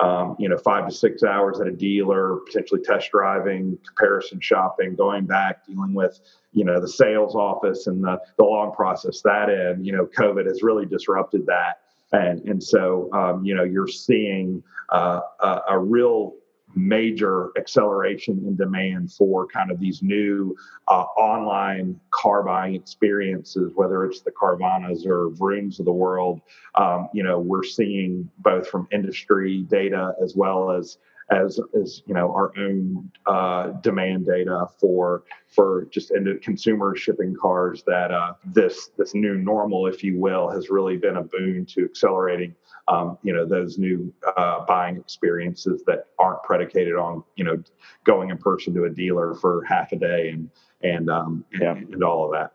um, 0.00 0.36
you 0.38 0.48
know 0.48 0.56
five 0.56 0.86
to 0.88 0.94
six 0.94 1.24
hours 1.24 1.58
at 1.60 1.66
a 1.66 1.72
dealer, 1.72 2.36
potentially 2.46 2.80
test 2.80 3.10
driving, 3.10 3.76
comparison 3.84 4.38
shopping, 4.40 4.94
going 4.94 5.26
back, 5.26 5.66
dealing 5.66 5.94
with 5.94 6.20
you 6.52 6.64
know 6.64 6.80
the 6.80 6.88
sales 6.88 7.34
office 7.34 7.88
and 7.88 8.04
the 8.04 8.20
the 8.36 8.44
long 8.44 8.72
process 8.72 9.20
that 9.22 9.50
in. 9.50 9.84
You 9.84 9.96
know, 9.96 10.06
COVID 10.06 10.46
has 10.46 10.62
really 10.62 10.86
disrupted 10.86 11.44
that. 11.46 11.80
And, 12.10 12.40
and 12.48 12.62
so, 12.62 13.10
um, 13.12 13.44
you 13.44 13.54
know, 13.54 13.64
you're 13.64 13.86
seeing 13.86 14.62
uh, 14.88 15.20
a, 15.40 15.60
a 15.70 15.78
real 15.78 16.36
major 16.74 17.50
acceleration 17.56 18.42
in 18.46 18.56
demand 18.56 19.12
for 19.12 19.46
kind 19.46 19.70
of 19.70 19.80
these 19.80 20.02
new 20.02 20.56
uh, 20.88 21.04
online 21.16 21.98
car 22.10 22.42
buying 22.42 22.74
experiences, 22.74 23.72
whether 23.74 24.04
it's 24.04 24.20
the 24.20 24.30
Carvanas 24.30 25.06
or 25.06 25.30
Vrooms 25.30 25.78
of 25.78 25.84
the 25.84 25.92
world. 25.92 26.40
Um, 26.74 27.08
you 27.12 27.22
know, 27.22 27.38
we're 27.38 27.64
seeing 27.64 28.30
both 28.38 28.68
from 28.68 28.86
industry 28.92 29.62
data 29.62 30.14
as 30.22 30.36
well 30.36 30.70
as 30.70 30.98
as 31.30 31.60
as 31.78 32.02
you 32.06 32.14
know 32.14 32.32
our 32.32 32.52
own 32.58 33.10
uh, 33.26 33.68
demand 33.82 34.26
data 34.26 34.66
for 34.80 35.24
for 35.46 35.86
just 35.90 36.10
into 36.10 36.36
consumer 36.38 36.96
shipping 36.96 37.34
cars 37.40 37.82
that 37.86 38.10
uh, 38.10 38.34
this 38.46 38.90
this 38.96 39.14
new 39.14 39.34
normal, 39.34 39.86
if 39.86 40.02
you 40.02 40.18
will, 40.18 40.50
has 40.50 40.70
really 40.70 40.96
been 40.96 41.16
a 41.16 41.22
boon 41.22 41.66
to 41.66 41.84
accelerating 41.84 42.54
um, 42.88 43.18
you 43.22 43.32
know 43.32 43.46
those 43.46 43.78
new 43.78 44.12
uh, 44.36 44.64
buying 44.64 44.96
experiences 44.96 45.82
that 45.86 46.06
aren't 46.18 46.42
predicated 46.42 46.94
on 46.94 47.22
you 47.36 47.44
know 47.44 47.62
going 48.04 48.30
in 48.30 48.38
person 48.38 48.74
to 48.74 48.84
a 48.84 48.90
dealer 48.90 49.34
for 49.34 49.64
half 49.64 49.92
a 49.92 49.96
day 49.96 50.30
and 50.30 50.50
and 50.82 51.10
um, 51.10 51.44
yeah. 51.60 51.72
and, 51.72 51.92
and 51.94 52.04
all 52.04 52.24
of 52.24 52.32
that. 52.32 52.52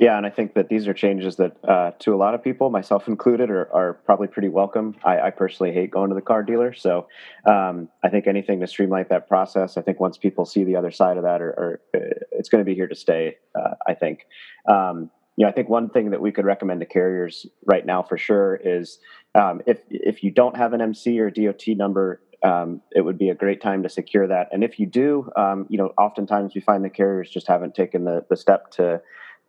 Yeah, 0.00 0.16
and 0.16 0.24
I 0.24 0.30
think 0.30 0.54
that 0.54 0.68
these 0.68 0.86
are 0.86 0.94
changes 0.94 1.36
that, 1.36 1.56
uh, 1.64 1.92
to 2.00 2.14
a 2.14 2.16
lot 2.16 2.34
of 2.34 2.42
people, 2.42 2.70
myself 2.70 3.08
included, 3.08 3.50
are, 3.50 3.68
are 3.74 3.94
probably 3.94 4.28
pretty 4.28 4.48
welcome. 4.48 4.94
I, 5.02 5.20
I, 5.20 5.30
personally 5.30 5.72
hate 5.72 5.90
going 5.90 6.10
to 6.10 6.14
the 6.14 6.22
car 6.22 6.42
dealer, 6.42 6.72
so 6.72 7.08
um, 7.46 7.88
I 8.04 8.08
think 8.08 8.26
anything 8.26 8.60
to 8.60 8.66
streamline 8.66 9.06
that 9.10 9.26
process. 9.28 9.76
I 9.76 9.82
think 9.82 9.98
once 9.98 10.16
people 10.16 10.44
see 10.44 10.62
the 10.62 10.76
other 10.76 10.92
side 10.92 11.16
of 11.16 11.24
that, 11.24 11.40
or, 11.40 11.80
uh, 11.94 11.98
it's 12.32 12.48
going 12.48 12.64
to 12.64 12.64
be 12.64 12.74
here 12.74 12.86
to 12.86 12.94
stay. 12.94 13.36
Uh, 13.58 13.74
I 13.86 13.94
think. 13.94 14.26
Um, 14.68 15.10
you 15.36 15.44
know, 15.44 15.50
I 15.50 15.52
think 15.52 15.68
one 15.68 15.88
thing 15.88 16.10
that 16.10 16.20
we 16.20 16.32
could 16.32 16.44
recommend 16.44 16.80
to 16.80 16.86
carriers 16.86 17.46
right 17.64 17.86
now 17.86 18.02
for 18.02 18.18
sure 18.18 18.56
is 18.56 18.98
um, 19.36 19.62
if 19.66 19.78
if 19.88 20.24
you 20.24 20.32
don't 20.32 20.56
have 20.56 20.72
an 20.72 20.80
MC 20.80 21.20
or 21.20 21.30
DOT 21.30 21.62
number, 21.68 22.20
um, 22.42 22.82
it 22.90 23.02
would 23.02 23.18
be 23.18 23.28
a 23.28 23.36
great 23.36 23.62
time 23.62 23.84
to 23.84 23.88
secure 23.88 24.26
that. 24.26 24.48
And 24.50 24.64
if 24.64 24.80
you 24.80 24.86
do, 24.86 25.30
um, 25.36 25.66
you 25.68 25.78
know, 25.78 25.92
oftentimes 25.96 26.56
we 26.56 26.60
find 26.60 26.84
the 26.84 26.90
carriers 26.90 27.30
just 27.30 27.46
haven't 27.46 27.76
taken 27.76 28.04
the 28.04 28.24
the 28.28 28.36
step 28.36 28.72
to 28.72 29.00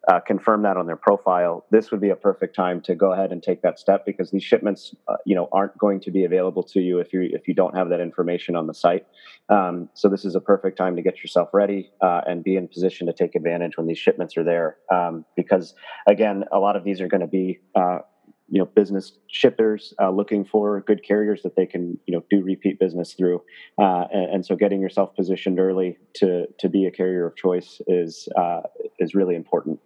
uh, 0.09 0.19
confirm 0.19 0.63
that 0.63 0.75
on 0.75 0.87
their 0.87 0.95
profile, 0.95 1.65
this 1.69 1.91
would 1.91 2.01
be 2.01 2.09
a 2.09 2.15
perfect 2.15 2.55
time 2.55 2.81
to 2.81 2.95
go 2.95 3.13
ahead 3.13 3.31
and 3.31 3.43
take 3.43 3.61
that 3.61 3.77
step 3.77 4.05
because 4.07 4.31
these 4.31 4.43
shipments, 4.43 4.95
uh, 5.07 5.17
you 5.23 5.35
know, 5.35 5.47
aren't 5.51 5.77
going 5.77 5.99
to 5.99 6.09
be 6.09 6.23
available 6.23 6.63
to 6.63 6.79
you 6.79 6.97
if 6.97 7.13
you 7.13 7.29
if 7.31 7.47
you 7.47 7.53
don't 7.53 7.75
have 7.75 7.89
that 7.89 7.99
information 7.99 8.55
on 8.55 8.65
the 8.65 8.73
site. 8.73 9.05
Um, 9.49 9.87
so 9.93 10.09
this 10.09 10.25
is 10.25 10.33
a 10.33 10.41
perfect 10.41 10.79
time 10.79 10.95
to 10.95 11.03
get 11.03 11.19
yourself 11.19 11.49
ready 11.53 11.91
uh, 12.01 12.21
and 12.25 12.43
be 12.43 12.55
in 12.55 12.67
position 12.67 13.05
to 13.05 13.13
take 13.13 13.35
advantage 13.35 13.77
when 13.77 13.85
these 13.85 13.99
shipments 13.99 14.35
are 14.35 14.43
there. 14.43 14.77
Um, 14.91 15.25
because 15.35 15.75
again, 16.07 16.43
a 16.51 16.57
lot 16.57 16.75
of 16.75 16.83
these 16.83 17.01
are 17.01 17.07
going 17.07 17.21
to 17.21 17.27
be 17.27 17.59
uh, 17.75 17.99
you 18.47 18.57
know 18.57 18.65
business 18.65 19.11
shippers 19.27 19.93
uh, 20.01 20.09
looking 20.09 20.43
for 20.43 20.81
good 20.81 21.03
carriers 21.07 21.43
that 21.43 21.55
they 21.55 21.67
can 21.67 21.99
you 22.07 22.15
know 22.15 22.23
do 22.31 22.41
repeat 22.41 22.79
business 22.79 23.13
through 23.13 23.43
uh, 23.79 24.05
and, 24.11 24.33
and, 24.33 24.45
so 24.45 24.55
getting 24.55 24.81
yourself 24.81 25.15
positioned 25.15 25.59
early 25.59 25.99
to 26.15 26.47
to 26.57 26.67
be 26.67 26.87
a 26.87 26.91
carrier 26.91 27.27
of 27.27 27.35
choice 27.35 27.79
is 27.87 28.27
uh, 28.35 28.61
is 28.97 29.13
really 29.13 29.35
important 29.35 29.79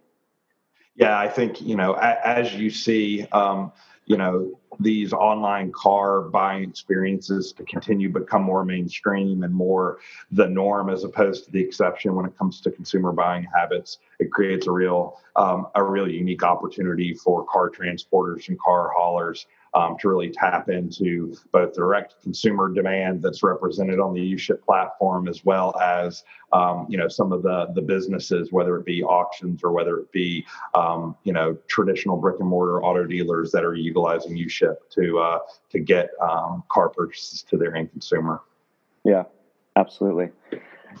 yeah 0.96 1.18
i 1.18 1.28
think 1.28 1.60
you 1.60 1.76
know 1.76 1.94
as 1.94 2.54
you 2.54 2.70
see 2.70 3.26
um, 3.32 3.72
you 4.06 4.16
know 4.16 4.58
these 4.80 5.12
online 5.12 5.70
car 5.72 6.22
buying 6.22 6.68
experiences 6.68 7.52
to 7.52 7.64
continue 7.64 8.08
become 8.08 8.42
more 8.42 8.64
mainstream 8.64 9.44
and 9.44 9.54
more 9.54 9.98
the 10.32 10.46
norm 10.46 10.90
as 10.90 11.04
opposed 11.04 11.44
to 11.44 11.50
the 11.52 11.60
exception 11.60 12.14
when 12.14 12.26
it 12.26 12.36
comes 12.36 12.60
to 12.60 12.70
consumer 12.70 13.12
buying 13.12 13.46
habits 13.54 13.98
it 14.18 14.30
creates 14.30 14.66
a 14.66 14.70
real 14.70 15.20
um, 15.36 15.66
a 15.74 15.82
real 15.82 16.08
unique 16.08 16.42
opportunity 16.42 17.14
for 17.14 17.44
car 17.44 17.70
transporters 17.70 18.48
and 18.48 18.58
car 18.58 18.90
haulers 18.96 19.46
um, 19.74 19.96
to 19.98 20.08
really 20.08 20.30
tap 20.30 20.68
into 20.68 21.36
both 21.52 21.74
direct 21.74 22.14
consumer 22.22 22.72
demand 22.72 23.22
that's 23.22 23.42
represented 23.42 23.98
on 23.98 24.14
the 24.14 24.34
UShip 24.34 24.62
platform, 24.62 25.28
as 25.28 25.44
well 25.44 25.78
as 25.80 26.22
um, 26.52 26.86
you 26.88 26.96
know 26.96 27.08
some 27.08 27.32
of 27.32 27.42
the 27.42 27.66
the 27.74 27.82
businesses, 27.82 28.52
whether 28.52 28.76
it 28.76 28.84
be 28.84 29.02
auctions 29.02 29.62
or 29.64 29.72
whether 29.72 29.98
it 29.98 30.10
be 30.12 30.46
um, 30.74 31.16
you 31.24 31.32
know 31.32 31.56
traditional 31.66 32.16
brick 32.16 32.36
and 32.40 32.48
mortar 32.48 32.82
auto 32.82 33.04
dealers 33.04 33.50
that 33.52 33.64
are 33.64 33.74
utilizing 33.74 34.36
UShip 34.36 34.76
to 34.90 35.18
uh, 35.18 35.38
to 35.70 35.80
get 35.80 36.10
um, 36.20 36.62
car 36.68 36.88
purchases 36.88 37.42
to 37.42 37.56
their 37.56 37.74
end 37.74 37.90
consumer. 37.90 38.42
Yeah, 39.04 39.24
absolutely. 39.76 40.30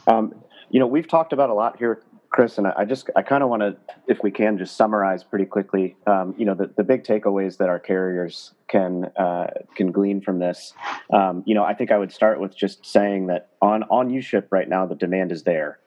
Um, 0.06 0.34
you 0.70 0.80
know, 0.80 0.86
we've 0.86 1.06
talked 1.06 1.32
about 1.32 1.50
a 1.50 1.54
lot 1.54 1.78
here 1.78 2.02
Kris, 2.34 2.58
and 2.58 2.66
I 2.66 2.84
just 2.84 3.08
I 3.14 3.22
kind 3.22 3.44
of 3.44 3.48
want 3.48 3.62
to, 3.62 3.76
if 4.08 4.24
we 4.24 4.32
can, 4.32 4.58
just 4.58 4.76
summarize 4.76 5.22
pretty 5.22 5.44
quickly. 5.44 5.94
Um, 6.04 6.34
you 6.36 6.44
know, 6.44 6.54
the, 6.54 6.68
the 6.76 6.82
big 6.82 7.04
takeaways 7.04 7.58
that 7.58 7.68
our 7.68 7.78
carriers 7.78 8.50
can 8.66 9.04
uh, 9.16 9.46
can 9.76 9.92
glean 9.92 10.20
from 10.20 10.40
this. 10.40 10.74
Um, 11.12 11.44
you 11.46 11.54
know, 11.54 11.62
I 11.62 11.74
think 11.74 11.92
I 11.92 11.96
would 11.96 12.10
start 12.10 12.40
with 12.40 12.56
just 12.56 12.84
saying 12.84 13.28
that 13.28 13.50
on 13.62 13.84
on 13.84 14.10
UShip 14.10 14.48
right 14.50 14.68
now, 14.68 14.84
the 14.84 14.96
demand 14.96 15.30
is 15.30 15.44
there. 15.44 15.78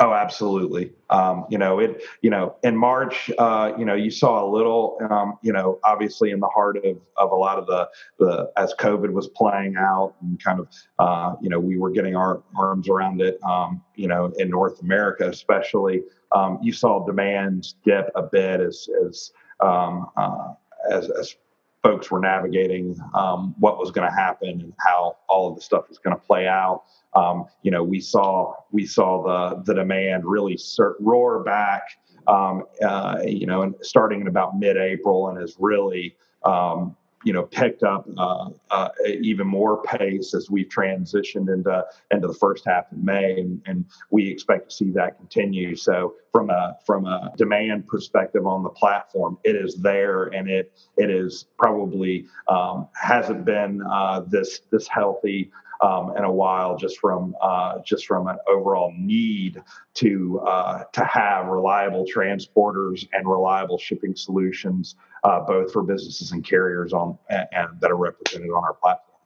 Oh, 0.00 0.12
absolutely. 0.12 0.92
Um, 1.10 1.44
you 1.50 1.58
know, 1.58 1.80
it. 1.80 2.02
You 2.22 2.30
know, 2.30 2.54
in 2.62 2.76
March, 2.76 3.32
uh, 3.36 3.72
you 3.76 3.84
know, 3.84 3.94
you 3.94 4.12
saw 4.12 4.44
a 4.44 4.48
little. 4.48 4.96
Um, 5.10 5.38
you 5.42 5.52
know, 5.52 5.80
obviously, 5.82 6.30
in 6.30 6.38
the 6.38 6.46
heart 6.46 6.76
of 6.84 6.98
of 7.16 7.32
a 7.32 7.34
lot 7.34 7.58
of 7.58 7.66
the 7.66 7.88
the 8.20 8.52
as 8.56 8.72
COVID 8.78 9.10
was 9.10 9.26
playing 9.28 9.74
out, 9.76 10.14
and 10.22 10.42
kind 10.42 10.60
of, 10.60 10.68
uh, 11.00 11.34
you 11.42 11.48
know, 11.48 11.58
we 11.58 11.78
were 11.78 11.90
getting 11.90 12.14
our 12.14 12.42
arms 12.56 12.88
around 12.88 13.20
it. 13.20 13.42
Um, 13.42 13.82
you 13.96 14.06
know, 14.06 14.32
in 14.38 14.50
North 14.50 14.80
America, 14.82 15.28
especially, 15.28 16.04
um, 16.30 16.60
you 16.62 16.72
saw 16.72 17.04
demand 17.04 17.74
dip 17.84 18.10
a 18.14 18.22
bit 18.22 18.60
as 18.60 18.88
as 19.04 19.32
um, 19.58 20.06
uh, 20.16 20.52
as, 20.92 21.10
as 21.10 21.34
folks 21.82 22.10
were 22.10 22.20
navigating 22.20 22.96
um, 23.14 23.54
what 23.58 23.78
was 23.78 23.90
going 23.90 24.08
to 24.08 24.14
happen 24.14 24.48
and 24.48 24.72
how 24.78 25.16
all 25.28 25.48
of 25.48 25.56
the 25.56 25.62
stuff 25.62 25.88
was 25.88 25.98
going 25.98 26.14
to 26.14 26.20
play 26.20 26.46
out. 26.46 26.84
Um, 27.14 27.46
you 27.62 27.70
know, 27.70 27.82
we 27.82 28.00
saw 28.00 28.54
we 28.70 28.86
saw 28.86 29.22
the 29.22 29.62
the 29.62 29.74
demand 29.74 30.24
really 30.24 30.58
roar 31.00 31.42
back. 31.42 31.82
Um, 32.26 32.64
uh, 32.84 33.20
you 33.24 33.46
know, 33.46 33.62
and 33.62 33.74
starting 33.80 34.20
in 34.20 34.26
about 34.26 34.58
mid-April, 34.58 35.28
and 35.28 35.40
has 35.40 35.56
really 35.58 36.14
um, 36.44 36.94
you 37.24 37.32
know 37.32 37.42
picked 37.42 37.82
up 37.82 38.06
uh, 38.16 38.50
uh, 38.70 38.88
even 39.20 39.46
more 39.46 39.82
pace 39.82 40.34
as 40.34 40.50
we've 40.50 40.68
transitioned 40.68 41.52
into 41.52 41.84
into 42.10 42.28
the 42.28 42.34
first 42.34 42.64
half 42.66 42.90
of 42.92 42.98
May, 42.98 43.40
and, 43.40 43.60
and, 43.66 43.84
we 44.10 44.28
expect 44.28 44.70
to 44.70 44.76
see 44.76 44.90
that 44.92 45.16
continue. 45.16 45.74
So 45.74 46.14
from 46.32 46.50
a 46.50 46.76
from 46.84 47.06
a 47.06 47.32
demand 47.36 47.86
perspective 47.86 48.46
on 48.46 48.62
the 48.62 48.70
platform, 48.70 49.38
it 49.44 49.56
is 49.56 49.76
there, 49.76 50.24
and 50.24 50.48
it 50.48 50.72
it 50.96 51.10
is 51.10 51.46
probably 51.58 52.26
um, 52.48 52.88
hasn't 52.94 53.44
been 53.44 53.82
uh, 53.82 54.20
this 54.26 54.60
this 54.70 54.86
healthy 54.86 55.50
um, 55.80 56.16
in 56.16 56.24
a 56.24 56.32
while, 56.32 56.76
just 56.76 56.98
from 56.98 57.36
uh, 57.40 57.78
just 57.84 58.06
from 58.06 58.26
an 58.26 58.36
overall 58.48 58.92
need 58.96 59.62
to 59.94 60.40
uh, 60.40 60.84
to 60.92 61.04
have 61.04 61.46
reliable 61.46 62.04
transporters 62.04 63.06
and 63.12 63.28
reliable 63.28 63.78
shipping 63.78 64.16
solutions, 64.16 64.96
uh, 65.24 65.40
both 65.40 65.72
for 65.72 65.82
businesses 65.82 66.32
and 66.32 66.44
carriers 66.44 66.92
on 66.92 67.18
and, 67.30 67.46
and, 67.52 67.80
that 67.80 67.90
are 67.90 67.96
represented 67.96 68.50
on 68.50 68.64
our 68.64 68.74
platform. 68.74 69.18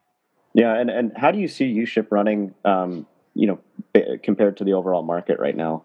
Yeah, 0.54 0.78
and 0.78 0.90
and 0.90 1.12
how 1.16 1.30
do 1.30 1.38
you 1.38 1.48
see 1.48 1.72
UShip 1.74 2.08
running? 2.10 2.54
Um, 2.64 3.06
you 3.34 3.46
know, 3.46 4.18
compared 4.22 4.58
to 4.58 4.64
the 4.64 4.74
overall 4.74 5.02
market 5.02 5.38
right 5.38 5.56
now. 5.56 5.84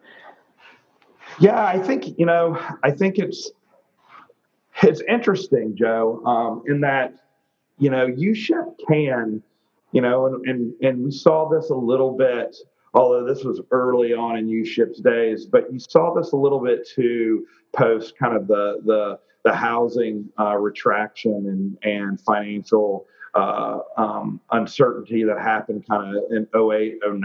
Yeah, 1.40 1.64
I 1.64 1.80
think 1.80 2.18
you 2.18 2.26
know, 2.26 2.60
I 2.84 2.92
think 2.92 3.18
it's 3.18 3.52
it's 4.84 5.02
interesting, 5.08 5.76
Joe, 5.76 6.22
um, 6.26 6.64
in 6.68 6.82
that 6.82 7.14
you 7.80 7.90
know, 7.90 8.08
UShip 8.08 8.76
can 8.88 9.42
you 9.92 10.02
know, 10.02 10.28
and, 10.28 10.46
and, 10.46 10.74
and 10.82 11.04
we 11.04 11.12
saw 11.12 11.50
this 11.50 11.70
a 11.70 11.76
little 11.76 12.16
bit, 12.16 12.56
although 12.98 13.24
this 13.24 13.44
was 13.44 13.62
early 13.72 14.14
on 14.14 14.38
in 14.38 14.48
UShip's 14.48 15.00
days, 15.00 15.46
but 15.46 15.72
you 15.72 15.80
saw 15.80 16.14
this 16.14 16.32
a 16.32 16.36
little 16.36 16.60
bit 16.60 16.88
too 16.88 17.46
post 17.76 18.18
kind 18.18 18.36
of 18.36 18.48
the, 18.48 18.82
the, 18.86 19.20
the 19.46 19.54
housing 19.54 20.28
uh, 20.40 20.58
retraction 20.58 21.32
and, 21.32 21.78
and 21.84 22.20
financial 22.22 23.06
uh, 23.36 23.80
um, 23.98 24.42
uncertainty 24.52 25.24
that 25.24 25.40
happened 25.40 25.86
kind 25.88 26.18
of 26.18 26.24
in 26.32 26.48
08, 26.56 26.98
09. 27.08 27.22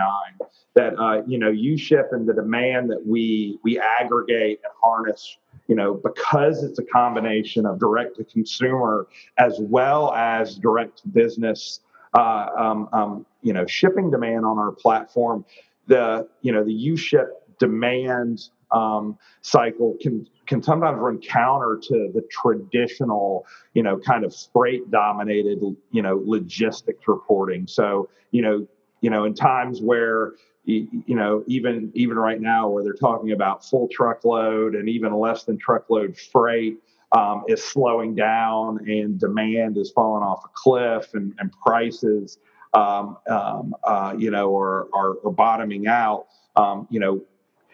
That, 0.74 0.98
uh, 0.98 1.22
you 1.26 1.38
know, 1.38 1.50
UShip 1.50 2.12
and 2.12 2.28
the 2.28 2.35
demand 2.35 2.90
that 2.90 3.06
we, 3.06 3.58
we 3.62 3.80
aggregate 3.80 4.61
and 4.62 4.72
harness 4.82 5.38
you 5.68 5.76
know, 5.76 5.94
because 5.94 6.64
it's 6.64 6.78
a 6.80 6.85
combination 6.85 7.64
of 7.66 7.78
direct 7.78 8.16
to 8.16 8.24
consumer 8.24 9.06
as 9.38 9.58
well 9.61 10.12
as 10.12 10.56
direct 10.56 11.02
to 11.02 11.08
business 11.08 11.80
uh, 12.14 12.46
um, 12.57 12.88
um, 12.92 13.27
you 13.42 13.53
know, 13.53 13.66
shipping 13.66 14.11
demand 14.11 14.44
on 14.44 14.59
our 14.59 14.72
platform, 14.72 15.44
the 15.87 16.29
you 16.42 16.53
know 16.53 16.64
the 16.64 16.88
UShip 16.88 17.29
demand 17.59 18.51
um, 18.70 19.18
cycle 19.42 19.96
can 20.01 20.27
can 20.46 20.62
sometimes 20.62 20.98
run 20.98 21.18
counter 21.18 21.79
to 21.83 22.11
the 22.14 22.22
traditional, 22.31 23.46
you 23.75 23.83
know, 23.83 23.98
kind 23.98 24.25
of 24.25 24.35
freight 24.53 24.90
dominated, 24.90 25.61
you 25.90 26.03
know, 26.03 26.20
logistics 26.25 27.07
reporting. 27.07 27.66
So, 27.66 28.09
you 28.33 28.42
know, 28.42 28.66
you 29.01 29.11
know, 29.11 29.25
in 29.25 29.35
times 29.35 29.81
where 29.81 30.33
you 30.64 31.03
know 31.09 31.42
even 31.48 31.90
even 31.94 32.16
right 32.16 32.40
now 32.40 32.68
where 32.68 32.85
they're 32.85 32.92
talking 32.92 33.33
about 33.33 33.64
full 33.64 33.88
truckload 33.88 34.77
and 34.77 34.88
even 34.88 35.12
less 35.12 35.42
than 35.44 35.59
truckload 35.59 36.16
freight 36.16 36.79
um, 37.12 37.44
is 37.48 37.62
slowing 37.62 38.14
down 38.14 38.79
and 38.88 39.18
demand 39.18 39.77
is 39.77 39.90
falling 39.90 40.22
off 40.22 40.44
a 40.44 40.48
cliff 40.55 41.14
and, 41.14 41.35
and 41.38 41.53
prices, 41.53 42.38
um, 42.75 43.18
um, 43.29 43.75
uh, 43.85 44.14
you 44.16 44.31
know, 44.31 44.57
are, 44.57 44.88
are, 44.94 45.16
are 45.25 45.31
bottoming 45.31 45.87
out, 45.87 46.27
um, 46.57 46.87
you 46.90 47.01
know, 47.01 47.20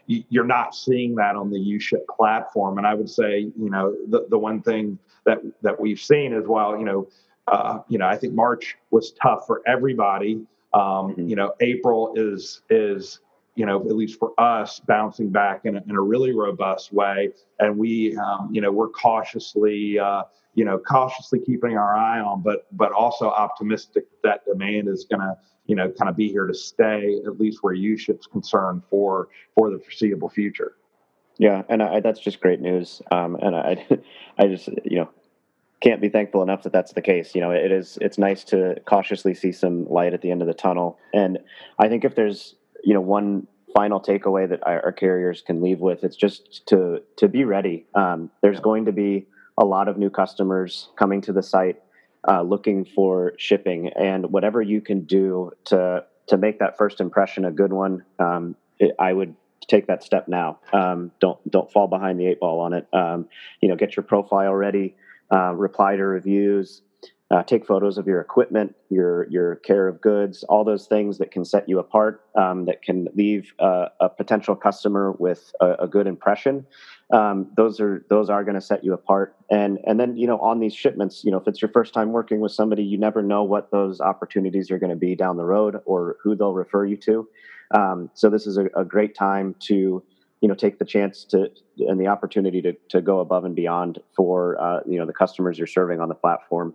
you're 0.07 0.47
not 0.47 0.75
seeing 0.75 1.15
that 1.17 1.37
on 1.37 1.51
the 1.51 1.59
UShip 1.59 2.07
platform. 2.17 2.79
And 2.79 2.87
I 2.87 2.95
would 2.95 3.11
say, 3.11 3.41
you 3.41 3.71
know, 3.71 3.95
the, 4.09 4.27
the 4.31 4.39
one 4.39 4.63
thing 4.63 4.99
that, 5.27 5.39
that 5.61 5.79
we've 5.79 6.01
seen 6.01 6.33
is 6.33 6.47
while, 6.47 6.79
you 6.79 6.85
know, 6.85 7.09
uh, 7.47 7.81
you 7.89 7.99
know, 7.99 8.07
I 8.07 8.17
think 8.17 8.35
March 8.35 8.77
was 8.91 9.13
tough 9.23 9.47
for 9.47 9.63
everybody. 9.67 10.47
Um, 10.73 10.83
mm-hmm. 10.83 11.29
You 11.29 11.37
know, 11.37 11.55
April 11.61 12.13
is 12.17 12.63
is 12.71 13.21
you 13.59 13.67
know, 13.67 13.81
at 13.81 13.97
least 13.97 14.21
for 14.21 14.33
us, 14.39 14.79
bouncing 14.79 15.31
back 15.31 15.63
in 15.65 15.77
a, 15.77 15.83
in 15.89 15.97
a 15.97 16.01
really 16.01 16.33
robust 16.33 16.93
way. 16.93 17.31
And 17.59 17.77
we, 17.77 18.17
um, 18.17 18.51
you 18.53 18.61
know, 18.61 18.71
we're 18.71 18.89
cautiously, 18.89 19.99
uh, 19.99 20.23
you 20.55 20.65
know, 20.65 20.79
cautiously 20.79 21.41
keeping 21.41 21.77
our 21.77 21.97
eye 21.97 22.21
on, 22.21 22.41
but 22.41 22.69
but 22.77 22.93
also 22.93 23.29
optimistic 23.29 24.05
that 24.23 24.45
demand 24.45 24.87
is 24.87 25.07
going 25.11 25.23
to, 25.23 25.37
you 25.67 25.75
know, 25.75 25.91
kind 25.91 26.09
of 26.09 26.17
be 26.17 26.29
here 26.29 26.47
to 26.47 26.55
stay, 26.55 27.21
at 27.27 27.41
least 27.41 27.59
where 27.63 27.75
UShip's 27.75 28.29
concerned 28.29 28.83
for 28.89 29.29
for 29.57 29.71
the 29.71 29.79
foreseeable 29.81 30.29
future. 30.29 30.77
Yeah, 31.37 31.63
and 31.69 31.83
I, 31.83 31.99
that's 31.99 32.21
just 32.21 32.41
great 32.41 32.61
news. 32.61 33.03
Um, 33.11 33.37
and 33.43 33.57
I, 33.57 33.85
I 34.39 34.47
just, 34.47 34.69
you 34.85 34.99
know, 34.99 35.09
can't 35.81 36.01
be 36.01 36.09
thankful 36.09 36.45
enough 36.45 36.63
that 36.63 36.73
that's 36.73 36.93
the 36.93 37.03
case. 37.03 37.35
You 37.35 37.41
know, 37.41 37.51
it 37.51 37.73
is. 37.73 37.99
It's 38.01 38.19
nice 38.19 38.45
to 38.45 38.77
cautiously 38.87 39.35
see 39.35 39.51
some 39.51 39.89
light 39.89 40.15
at 40.15 40.21
the 40.23 40.31
end 40.31 40.43
of 40.43 40.47
the 40.47 40.55
tunnel. 40.55 40.97
And 41.13 41.41
I 41.77 41.89
think 41.89 42.05
if 42.05 42.15
there's 42.15 42.55
you 42.89 42.95
know 42.95 43.03
one 43.03 43.47
final 43.77 44.01
takeaway 44.01 44.49
that 44.49 44.61
our, 44.67 44.93
carriers 44.93 45.43
can 45.43 45.61
leave 45.61 45.79
with 45.79 46.03
it's 46.05 46.17
just 46.17 46.67
to 46.67 47.03
to 47.17 47.29
be 47.29 47.45
ready 47.45 47.85
um, 47.95 48.31
there's 48.41 48.61
going 48.61 48.87
to 48.87 48.93
be 48.93 49.27
a 49.59 49.65
lot 49.65 49.89
of 49.89 49.99
new 49.99 50.09
customers 50.09 50.89
coming 50.97 51.21
to 51.21 51.33
the 51.33 51.43
site 51.43 51.77
uh, 52.27 52.41
looking 52.41 52.87
for 52.87 53.35
shipping 53.37 53.89
and 53.89 54.33
whatever 54.33 54.63
you 54.63 54.81
can 54.81 55.05
do 55.05 55.51
to 55.67 56.03
to 56.27 56.39
make 56.39 56.59
that 56.61 56.79
first 56.79 56.99
impression 56.99 57.45
a 57.45 57.51
good 57.51 57.73
one 57.73 58.03
um, 58.19 58.57
it, 58.79 58.95
i 58.99 59.13
would 59.13 59.35
take 59.69 59.87
that 59.87 60.03
step 60.03 60.29
now. 60.29 60.59
Um, 60.73 61.13
don't 61.21 61.39
don't 61.51 61.71
fall 61.71 61.87
behind 61.87 62.19
the 62.19 62.27
eight 62.27 62.41
ball 62.41 62.61
on 62.61 62.73
it. 62.73 62.89
Um, 62.93 63.29
you 63.61 63.69
know, 63.69 63.77
get 63.77 63.97
your 63.97 64.03
profile 64.03 64.55
ready. 64.55 64.97
Uh, 65.31 65.53
reply 65.53 65.95
to 65.97 66.05
reviews. 66.05 66.81
Uh, 67.31 67.43
take 67.43 67.67
photos 67.67 67.99
of 67.99 68.07
your 68.07 68.23
equipment, 68.23 68.75
your 68.89 69.29
your 69.29 69.57
care 69.57 69.87
of 69.87 70.01
goods, 70.01 70.45
all 70.45 70.65
those 70.65 70.87
things 70.87 71.19
that 71.19 71.31
can 71.31 71.45
set 71.45 71.69
you 71.69 71.79
apart, 71.79 72.23
um, 72.35 72.65
that 72.65 72.81
can 72.83 73.07
leave 73.15 73.53
uh, 73.59 73.89
a 74.01 74.09
potential 74.09 74.57
customer 74.57 75.13
with 75.19 75.53
a, 75.61 75.73
a 75.81 75.87
good 75.87 76.07
impression. 76.07 76.65
Um, 77.13 77.51
those 77.55 77.81
are 77.81 78.07
those 78.09 78.31
are 78.31 78.45
going 78.45 78.55
to 78.55 78.63
set 78.63 78.83
you 78.83 78.95
apart. 78.95 79.37
And 79.51 79.79
and 79.85 80.01
then 80.01 80.17
you 80.17 80.27
know 80.27 80.39
on 80.39 80.59
these 80.59 80.75
shipments, 80.75 81.23
you 81.23 81.31
know 81.31 81.37
if 81.37 81.47
it's 81.47 81.61
your 81.61 81.71
first 81.71 81.93
time 81.93 82.13
working 82.13 82.41
with 82.41 82.53
somebody, 82.53 82.83
you 82.83 82.97
never 82.97 83.23
know 83.23 83.43
what 83.43 83.71
those 83.71 84.01
opportunities 84.01 84.71
are 84.71 84.79
going 84.79 84.91
to 84.91 84.97
be 84.97 85.15
down 85.15 85.37
the 85.37 85.45
road 85.45 85.77
or 85.85 86.17
who 86.23 86.35
they'll 86.35 86.55
refer 86.55 86.87
you 86.87 86.97
to. 86.97 87.29
Um, 87.73 88.11
so 88.15 88.31
this 88.31 88.47
is 88.47 88.57
a, 88.57 88.67
a 88.75 88.85
great 88.85 89.15
time 89.15 89.55
to 89.61 90.03
you 90.41 90.49
know 90.49 90.55
take 90.55 90.79
the 90.79 90.85
chance 90.85 91.25
to 91.25 91.49
and 91.79 92.01
the 92.01 92.07
opportunity 92.07 92.63
to 92.63 92.73
to 92.89 93.01
go 93.01 93.21
above 93.21 93.45
and 93.45 93.55
beyond 93.55 93.99
for 94.17 94.61
uh, 94.61 94.81
you 94.87 94.99
know 94.99 95.07
the 95.07 95.13
customers 95.13 95.59
you're 95.59 95.67
serving 95.67 96.01
on 96.01 96.09
the 96.09 96.15
platform. 96.15 96.75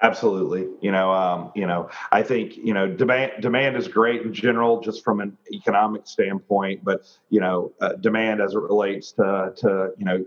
Absolutely. 0.00 0.68
You 0.80 0.92
know, 0.92 1.10
um, 1.12 1.50
you 1.56 1.66
know, 1.66 1.90
I 2.12 2.22
think 2.22 2.56
you 2.56 2.72
know 2.72 2.86
demand 2.86 3.32
demand 3.40 3.76
is 3.76 3.88
great 3.88 4.22
in 4.22 4.32
general, 4.32 4.80
just 4.80 5.02
from 5.02 5.20
an 5.20 5.36
economic 5.52 6.06
standpoint. 6.06 6.84
But 6.84 7.00
you 7.30 7.40
know, 7.40 7.72
uh, 7.80 7.94
demand 7.94 8.40
as 8.40 8.54
it 8.54 8.60
relates 8.60 9.10
to 9.12 9.52
to 9.56 9.90
you 9.98 10.04
know 10.04 10.24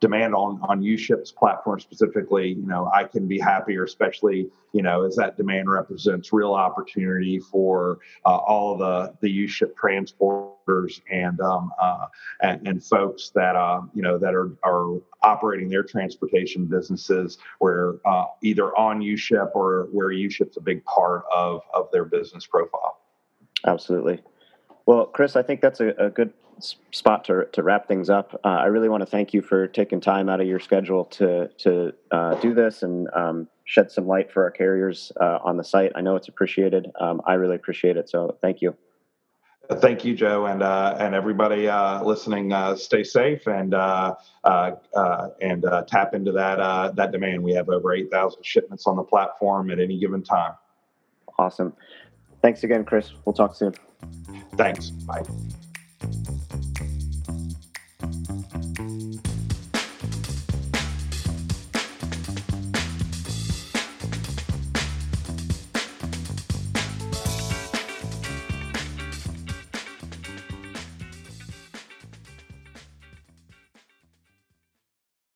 demand 0.00 0.34
on 0.34 0.60
on 0.62 0.82
uship's 0.82 1.32
platform 1.32 1.80
specifically 1.80 2.48
you 2.50 2.66
know 2.66 2.90
i 2.94 3.04
can 3.04 3.26
be 3.26 3.38
happier 3.38 3.84
especially 3.84 4.46
you 4.72 4.82
know 4.82 5.02
as 5.04 5.16
that 5.16 5.34
demand 5.38 5.70
represents 5.70 6.30
real 6.30 6.52
opportunity 6.52 7.38
for 7.38 7.98
uh, 8.26 8.36
all 8.36 8.76
the 8.76 9.14
the 9.22 9.30
uship 9.30 9.74
and 11.10 11.40
um, 11.40 11.72
uh, 11.80 12.06
and, 12.40 12.66
and 12.66 12.84
folks 12.84 13.30
that 13.30 13.56
uh, 13.56 13.80
you 13.94 14.02
know 14.02 14.18
that 14.18 14.34
are 14.34 14.50
are 14.62 15.00
operating 15.22 15.68
their 15.68 15.82
transportation 15.82 16.66
businesses 16.66 17.38
where 17.58 17.94
uh, 18.06 18.24
either 18.42 18.76
on 18.78 19.00
uship 19.00 19.50
or 19.54 19.88
where 19.92 20.12
uship's 20.12 20.56
a 20.56 20.60
big 20.60 20.84
part 20.84 21.24
of 21.34 21.62
of 21.74 21.88
their 21.92 22.04
business 22.04 22.46
profile 22.46 22.98
absolutely 23.66 24.20
well 24.86 25.06
kris 25.06 25.36
i 25.36 25.42
think 25.42 25.60
that's 25.60 25.80
a, 25.80 25.88
a 25.98 26.10
good 26.10 26.32
spot 26.90 27.24
to, 27.24 27.46
to 27.52 27.62
wrap 27.62 27.88
things 27.88 28.10
up. 28.10 28.38
Uh, 28.44 28.48
I 28.48 28.66
really 28.66 28.88
want 28.88 29.02
to 29.02 29.06
thank 29.06 29.34
you 29.34 29.42
for 29.42 29.66
taking 29.66 30.00
time 30.00 30.28
out 30.28 30.40
of 30.40 30.46
your 30.46 30.60
schedule 30.60 31.04
to 31.06 31.48
to 31.58 31.92
uh, 32.10 32.34
do 32.36 32.54
this 32.54 32.82
and 32.82 33.08
um, 33.14 33.48
shed 33.64 33.90
some 33.90 34.06
light 34.06 34.32
for 34.32 34.44
our 34.44 34.50
carriers 34.50 35.12
uh, 35.20 35.38
on 35.42 35.56
the 35.56 35.64
site. 35.64 35.92
I 35.94 36.00
know 36.00 36.16
it's 36.16 36.28
appreciated. 36.28 36.90
Um, 37.00 37.20
I 37.26 37.34
really 37.34 37.56
appreciate 37.56 37.96
it. 37.96 38.08
So 38.08 38.36
thank 38.40 38.60
you. 38.60 38.76
Thank 39.80 40.04
you, 40.04 40.14
Joe, 40.14 40.46
and 40.46 40.62
uh, 40.62 40.96
and 40.98 41.14
everybody 41.14 41.68
uh, 41.68 42.02
listening. 42.02 42.52
Uh, 42.52 42.76
stay 42.76 43.02
safe 43.04 43.46
and 43.46 43.74
and 43.74 45.64
tap 45.88 46.14
into 46.14 46.32
that 46.32 46.96
that 46.96 47.12
demand. 47.12 47.42
We 47.42 47.52
have 47.52 47.68
over 47.68 47.92
eight 47.92 48.10
thousand 48.10 48.44
shipments 48.44 48.86
on 48.86 48.96
the 48.96 49.04
platform 49.04 49.70
at 49.70 49.78
any 49.78 49.98
given 49.98 50.22
time. 50.22 50.54
Awesome. 51.38 51.72
Thanks 52.42 52.64
again, 52.64 52.84
Kris. 52.84 53.12
We'll 53.24 53.32
talk 53.34 53.54
soon. 53.54 53.74
Thanks. 54.56 54.90
Bye. 54.90 55.22